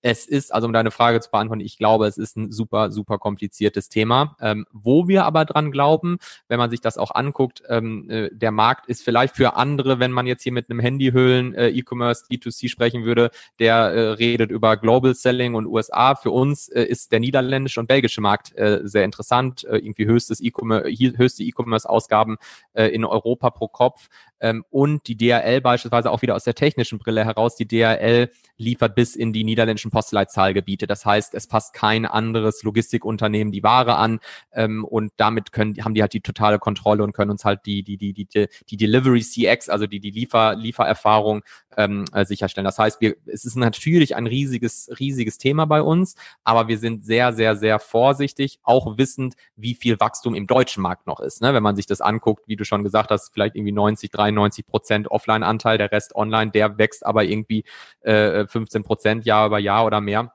[0.03, 3.18] es ist, also um deine Frage zu beantworten, ich glaube, es ist ein super, super
[3.18, 4.36] kompliziertes Thema.
[4.40, 8.50] Ähm, wo wir aber dran glauben, wenn man sich das auch anguckt, ähm, äh, der
[8.50, 12.68] Markt ist vielleicht für andere, wenn man jetzt hier mit einem Handyhüllen äh, E-Commerce D2C
[12.68, 13.30] sprechen würde,
[13.61, 16.16] der äh, redet über Global Selling und USA.
[16.16, 19.64] Für uns äh, ist der niederländische und belgische Markt äh, sehr interessant.
[19.64, 22.38] Äh, irgendwie höchstes E-Commerce, höchste E-Commerce-Ausgaben
[22.72, 24.09] äh, in Europa pro Kopf.
[24.43, 27.55] Ähm, und die DHL beispielsweise auch wieder aus der technischen Brille heraus.
[27.57, 28.28] Die DHL
[28.59, 30.86] liefert bis in die niederländischen Postleitzahlgebiete.
[30.86, 34.18] Das heißt, es passt kein anderes Logistikunternehmen die Ware an
[34.53, 37.84] ähm, und damit können, haben die halt die totale Kontrolle und können uns halt die,
[37.84, 38.26] die, die, die,
[38.68, 41.43] die Delivery CX, also die, die Liefer, Liefererfahrung
[41.76, 42.64] ähm, äh, sicherstellen.
[42.64, 46.14] Das heißt, wir, es ist natürlich ein riesiges, riesiges Thema bei uns,
[46.44, 51.06] aber wir sind sehr, sehr, sehr vorsichtig, auch wissend, wie viel Wachstum im deutschen Markt
[51.06, 51.42] noch ist.
[51.42, 51.54] Ne?
[51.54, 55.10] Wenn man sich das anguckt, wie du schon gesagt hast, vielleicht irgendwie 90, 93 Prozent
[55.10, 57.64] Offline-Anteil, der Rest online, der wächst aber irgendwie
[58.00, 60.32] äh, 15 Prozent Jahr über Jahr oder mehr.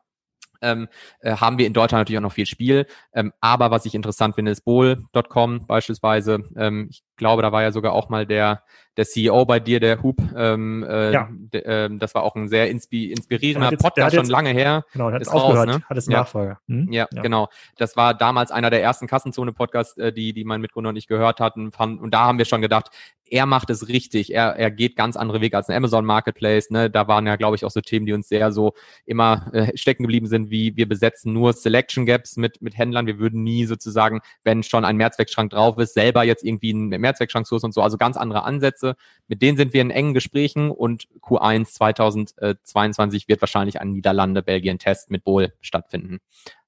[0.61, 0.87] Ähm,
[1.19, 2.87] äh, haben wir in Deutschland natürlich auch noch viel Spiel.
[3.13, 6.43] Ähm, aber was ich interessant finde, ist Bowl.com beispielsweise.
[6.55, 8.63] Ähm, ich glaube, da war ja sogar auch mal der
[8.97, 11.29] der CEO bei dir, der Hub, ähm, äh, ja.
[11.51, 14.85] äh, das war auch ein sehr inspi inspirierender jetzt, Podcast, schon jetzt, lange her.
[14.91, 15.83] Genau, hat ist aufgehört, raus, ne?
[15.87, 16.17] hat es ja.
[16.17, 16.59] Nachfolger.
[16.67, 16.91] Hm?
[16.91, 17.47] Ja, ja, genau.
[17.77, 21.39] Das war damals einer der ersten Kassenzone-Podcasts, äh, die, die mein Mitgründer und ich gehört
[21.39, 21.71] hatten.
[21.71, 22.89] Fand, und da haben wir schon gedacht,
[23.29, 24.33] er macht es richtig.
[24.33, 26.69] Er, er geht ganz andere Wege als ein Amazon Marketplace.
[26.69, 26.89] Ne?
[26.89, 28.73] Da waren ja, glaube ich, auch so Themen, die uns sehr so
[29.05, 33.05] immer äh, stecken geblieben sind, wie wir besetzen nur Selection Gaps mit, mit Händlern.
[33.05, 37.59] Wir würden nie sozusagen, wenn schon ein Mehrzweckschrank drauf ist, selber jetzt irgendwie einen Mehrzweckchancen
[37.61, 38.95] und so, also ganz andere Ansätze.
[39.27, 45.23] Mit denen sind wir in engen Gesprächen und Q1 2022 wird wahrscheinlich ein Niederlande-Belgien-Test mit
[45.23, 46.19] Bohl stattfinden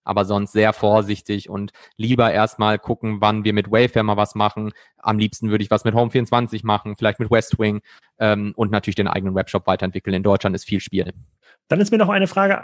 [0.10, 4.72] aber sonst sehr vorsichtig und lieber erstmal gucken, wann wir mit Wayfair mal was machen.
[4.98, 7.82] Am liebsten würde ich was mit Home24 machen, vielleicht mit Westwing
[8.18, 10.16] ähm, und natürlich den eigenen Webshop weiterentwickeln.
[10.16, 11.14] In Deutschland ist viel Spiel.
[11.68, 12.64] Dann ist mir noch eine Frage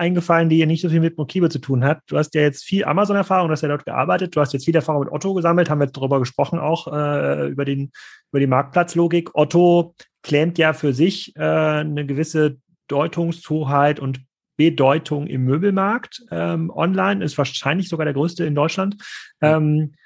[0.00, 2.00] eingefallen, die ja nicht so viel mit Mokibe zu tun hat.
[2.06, 4.74] Du hast ja jetzt viel Amazon-Erfahrung, du hast ja dort gearbeitet, du hast jetzt viel
[4.74, 7.92] Erfahrung mit Otto gesammelt, haben wir darüber gesprochen auch, äh, über, den,
[8.32, 9.30] über die Marktplatzlogik.
[9.34, 12.56] Otto claimt ja für sich äh, eine gewisse
[12.88, 14.20] Deutungshoheit und
[14.56, 16.22] Bedeutung im Möbelmarkt.
[16.30, 18.96] Ähm, online ist wahrscheinlich sogar der größte in Deutschland.
[19.40, 19.99] Ähm, äh,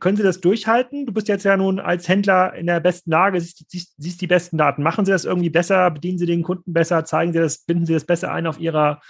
[0.00, 1.04] können Sie das durchhalten?
[1.04, 4.26] Du bist jetzt ja nun als Händler in der besten Lage, siehst, siehst, siehst, die
[4.26, 4.82] besten Daten.
[4.82, 5.90] Machen Sie das irgendwie besser?
[5.90, 7.04] Bedienen Sie den Kunden besser?
[7.04, 9.02] Zeigen Sie das, binden Sie das besser ein auf Ihrer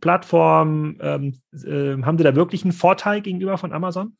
[0.00, 0.98] Plattform?
[1.00, 4.16] Ähm, äh, haben Sie da wirklich einen Vorteil gegenüber von Amazon?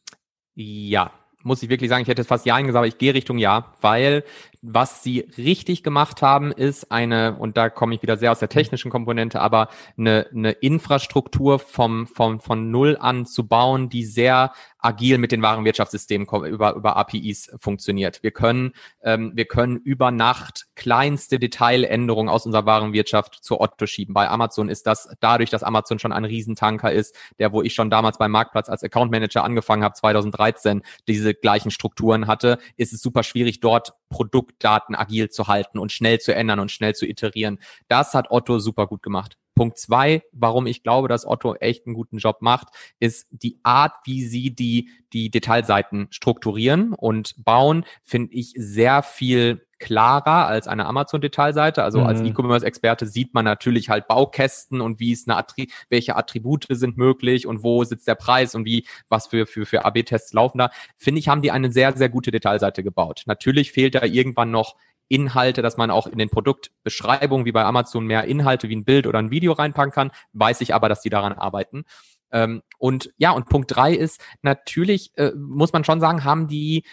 [0.55, 1.13] Ja,
[1.45, 4.25] muss ich wirklich sagen, ich hätte fast Ja gesagt, aber ich gehe Richtung Ja, weil
[4.63, 8.49] was sie richtig gemacht haben, ist eine, und da komme ich wieder sehr aus der
[8.49, 14.53] technischen Komponente, aber eine, eine Infrastruktur vom, vom, von Null an zu bauen, die sehr
[14.79, 18.23] agil mit den Warenwirtschaftssystemen über, über APIs funktioniert.
[18.23, 24.15] Wir können, ähm, wir können über Nacht kleinste Detailänderungen aus unserer Warenwirtschaft zur Otto schieben.
[24.15, 27.91] Bei Amazon ist das dadurch, dass Amazon schon ein Riesentanker ist, der, wo ich schon
[27.91, 33.01] damals beim Marktplatz als Account Manager angefangen habe, 2013, diese gleichen Strukturen hatte, ist es
[33.01, 37.07] super schwierig, dort Produkt Produktdaten agil zu halten und schnell zu ändern und schnell zu
[37.07, 37.59] iterieren.
[37.89, 39.37] Das hat Otto super gut gemacht.
[39.55, 42.69] Punkt zwei, warum ich glaube, dass Otto echt einen guten Job macht,
[43.01, 49.67] ist die Art, wie sie die, die Detailseiten strukturieren und bauen, finde ich sehr viel
[49.83, 51.83] klarer als eine Amazon-Detailseite.
[51.83, 52.07] Also mhm.
[52.07, 56.97] als E-Commerce-Experte sieht man natürlich halt Baukästen und wie ist eine Attri welche Attribute sind
[56.97, 60.71] möglich und wo sitzt der Preis und wie, was für, für, für AB-Tests laufen da.
[60.97, 63.25] Finde ich, haben die eine sehr, sehr gute Detailseite gebaut.
[63.27, 64.77] Natürlich fehlt da irgendwann noch
[65.09, 69.07] Inhalte, dass man auch in den Produktbeschreibungen wie bei Amazon mehr Inhalte wie ein Bild
[69.07, 70.11] oder ein Video reinpacken kann.
[70.33, 71.85] Weiß ich aber, dass die daran arbeiten.
[72.31, 76.85] Ähm, und ja, und Punkt drei ist, natürlich äh, muss man schon sagen, haben die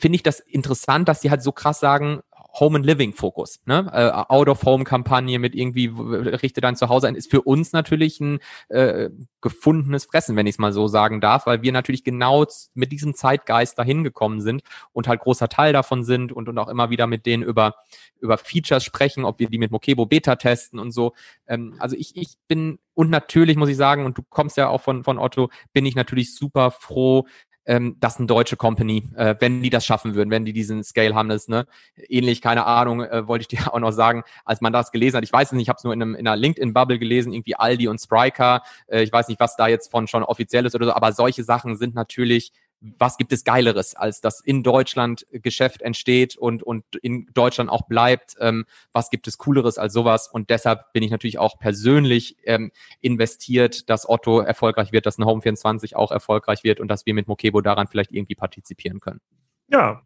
[0.00, 2.22] finde ich das interessant, dass die halt so krass sagen,
[2.58, 3.88] Home and Living Fokus, ne?
[3.92, 8.20] Äh, Out of Home Kampagne mit irgendwie richte dein Zuhause ein, ist für uns natürlich
[8.20, 12.46] ein äh, gefundenes Fressen, wenn ich es mal so sagen darf, weil wir natürlich genau
[12.74, 16.68] mit diesem Zeitgeist dahin gekommen sind und halt großer Teil davon sind und, und auch
[16.68, 17.76] immer wieder mit denen über
[18.18, 21.14] über Features sprechen, ob wir die mit Mokebo Beta testen und so.
[21.46, 24.80] Ähm, also ich ich bin und natürlich muss ich sagen und du kommst ja auch
[24.80, 27.26] von von Otto, bin ich natürlich super froh,
[27.70, 31.14] ähm, dass eine deutsche Company, äh, wenn die das schaffen würden, wenn die diesen Scale
[31.14, 31.68] haben, das ne
[32.08, 35.24] ähnlich, keine Ahnung, äh, wollte ich dir auch noch sagen, als man das gelesen hat.
[35.24, 37.54] Ich weiß es nicht, ich habe es nur in, einem, in einer LinkedIn-Bubble gelesen, irgendwie
[37.54, 38.62] Aldi und Spriker.
[38.88, 41.44] Äh, ich weiß nicht, was da jetzt von schon offiziell ist oder so, aber solche
[41.44, 42.50] Sachen sind natürlich
[42.80, 47.82] was gibt es Geileres, als dass in Deutschland Geschäft entsteht und, und in Deutschland auch
[47.82, 48.36] bleibt?
[48.40, 50.28] Ähm, was gibt es Cooleres als sowas?
[50.28, 55.26] Und deshalb bin ich natürlich auch persönlich ähm, investiert, dass Otto erfolgreich wird, dass ein
[55.26, 59.20] Home 24 auch erfolgreich wird und dass wir mit Mokebo daran vielleicht irgendwie partizipieren können.
[59.68, 60.02] Ja,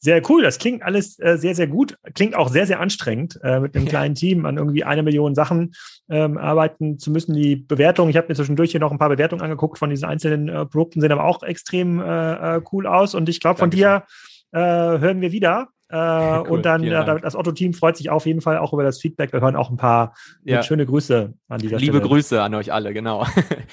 [0.00, 0.42] sehr cool.
[0.42, 1.96] Das klingt alles äh, sehr, sehr gut.
[2.14, 3.90] Klingt auch sehr, sehr anstrengend, äh, mit einem ja.
[3.90, 5.72] kleinen Team an irgendwie eine Million Sachen
[6.08, 7.34] ähm, arbeiten zu müssen.
[7.34, 10.48] Die Bewertungen, ich habe mir zwischendurch hier noch ein paar Bewertungen angeguckt von diesen einzelnen
[10.48, 13.14] äh, Produkten, sehen aber auch extrem äh, äh cool aus.
[13.14, 14.04] Und ich glaube, von dir
[14.52, 15.68] äh, hören wir wieder.
[15.90, 19.00] Äh, cool, und dann äh, das Otto-Team freut sich auf jeden Fall auch über das
[19.00, 19.32] Feedback.
[19.32, 20.62] Wir hören auch ein paar ja.
[20.62, 21.98] schöne Grüße an dieser Liebe Stelle.
[21.98, 23.24] Liebe Grüße an euch alle, genau.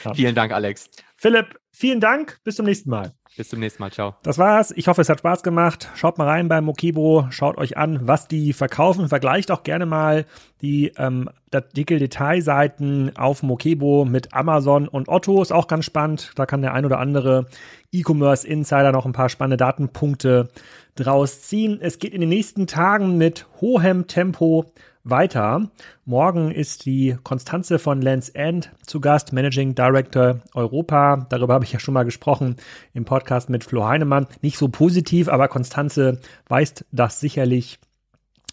[0.04, 0.14] Ja.
[0.16, 0.90] vielen Dank, Alex.
[1.26, 2.40] Philipp, vielen Dank.
[2.44, 3.12] Bis zum nächsten Mal.
[3.36, 3.92] Bis zum nächsten Mal.
[3.92, 4.14] Ciao.
[4.22, 4.70] Das war's.
[4.76, 5.90] Ich hoffe, es hat Spaß gemacht.
[5.96, 7.26] Schaut mal rein bei Mokibo.
[7.32, 9.10] Schaut euch an, was die verkaufen.
[9.10, 10.26] Vergleicht auch gerne mal
[10.62, 15.42] die ähm, Artikel-Detailseiten auf Mokibo mit Amazon und Otto.
[15.42, 16.32] Ist auch ganz spannend.
[16.36, 17.48] Da kann der ein oder andere
[17.92, 20.50] E-Commerce Insider noch ein paar spannende Datenpunkte
[20.94, 21.80] draus ziehen.
[21.82, 24.72] Es geht in den nächsten Tagen mit hohem Tempo
[25.06, 25.70] weiter.
[26.04, 31.28] Morgen ist die Konstanze von Lens End zu Gast, Managing Director Europa.
[31.30, 32.58] Darüber habe ich ja schon mal gesprochen
[32.94, 34.28] im Podcast mit Flo Heinemann.
[34.42, 37.80] Nicht so positiv, aber Konstanze weist das sicherlich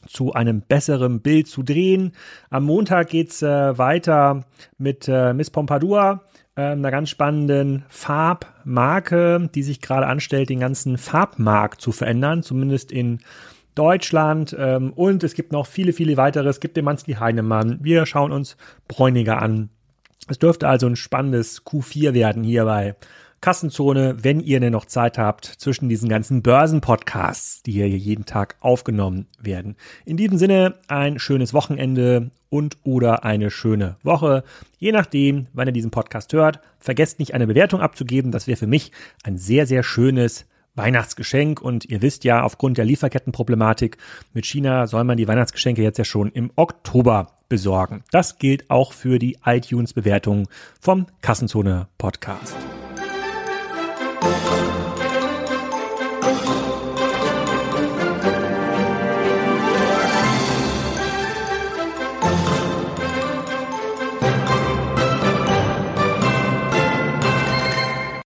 [0.06, 2.12] zu einem besseren Bild zu drehen.
[2.50, 4.44] Am Montag geht's äh, weiter
[4.76, 6.22] mit äh, Miss Pompadour,
[6.54, 12.92] äh, einer ganz spannenden Farbmarke, die sich gerade anstellt, den ganzen Farbmarkt zu verändern, zumindest
[12.92, 13.20] in
[13.74, 16.48] Deutschland ähm, und es gibt noch viele, viele weitere.
[16.48, 17.78] Es gibt den Mansley Heinemann.
[17.82, 18.56] Wir schauen uns
[18.88, 19.70] Bräuniger an.
[20.28, 22.94] Es dürfte also ein spannendes Q4 werden hier bei
[23.42, 28.54] Kassenzone, wenn ihr denn noch Zeit habt zwischen diesen ganzen Börsenpodcasts, die hier jeden Tag
[28.60, 29.74] aufgenommen werden.
[30.04, 34.44] In diesem Sinne ein schönes Wochenende und oder eine schöne Woche.
[34.78, 38.30] Je nachdem, wann ihr diesen Podcast hört, vergesst nicht eine Bewertung abzugeben.
[38.30, 38.92] Das wäre für mich
[39.24, 43.98] ein sehr, sehr schönes Weihnachtsgeschenk und ihr wisst ja, aufgrund der Lieferkettenproblematik
[44.32, 48.02] mit China soll man die Weihnachtsgeschenke jetzt ja schon im Oktober besorgen.
[48.10, 50.48] Das gilt auch für die iTunes-Bewertung
[50.80, 52.56] vom Kassenzone Podcast.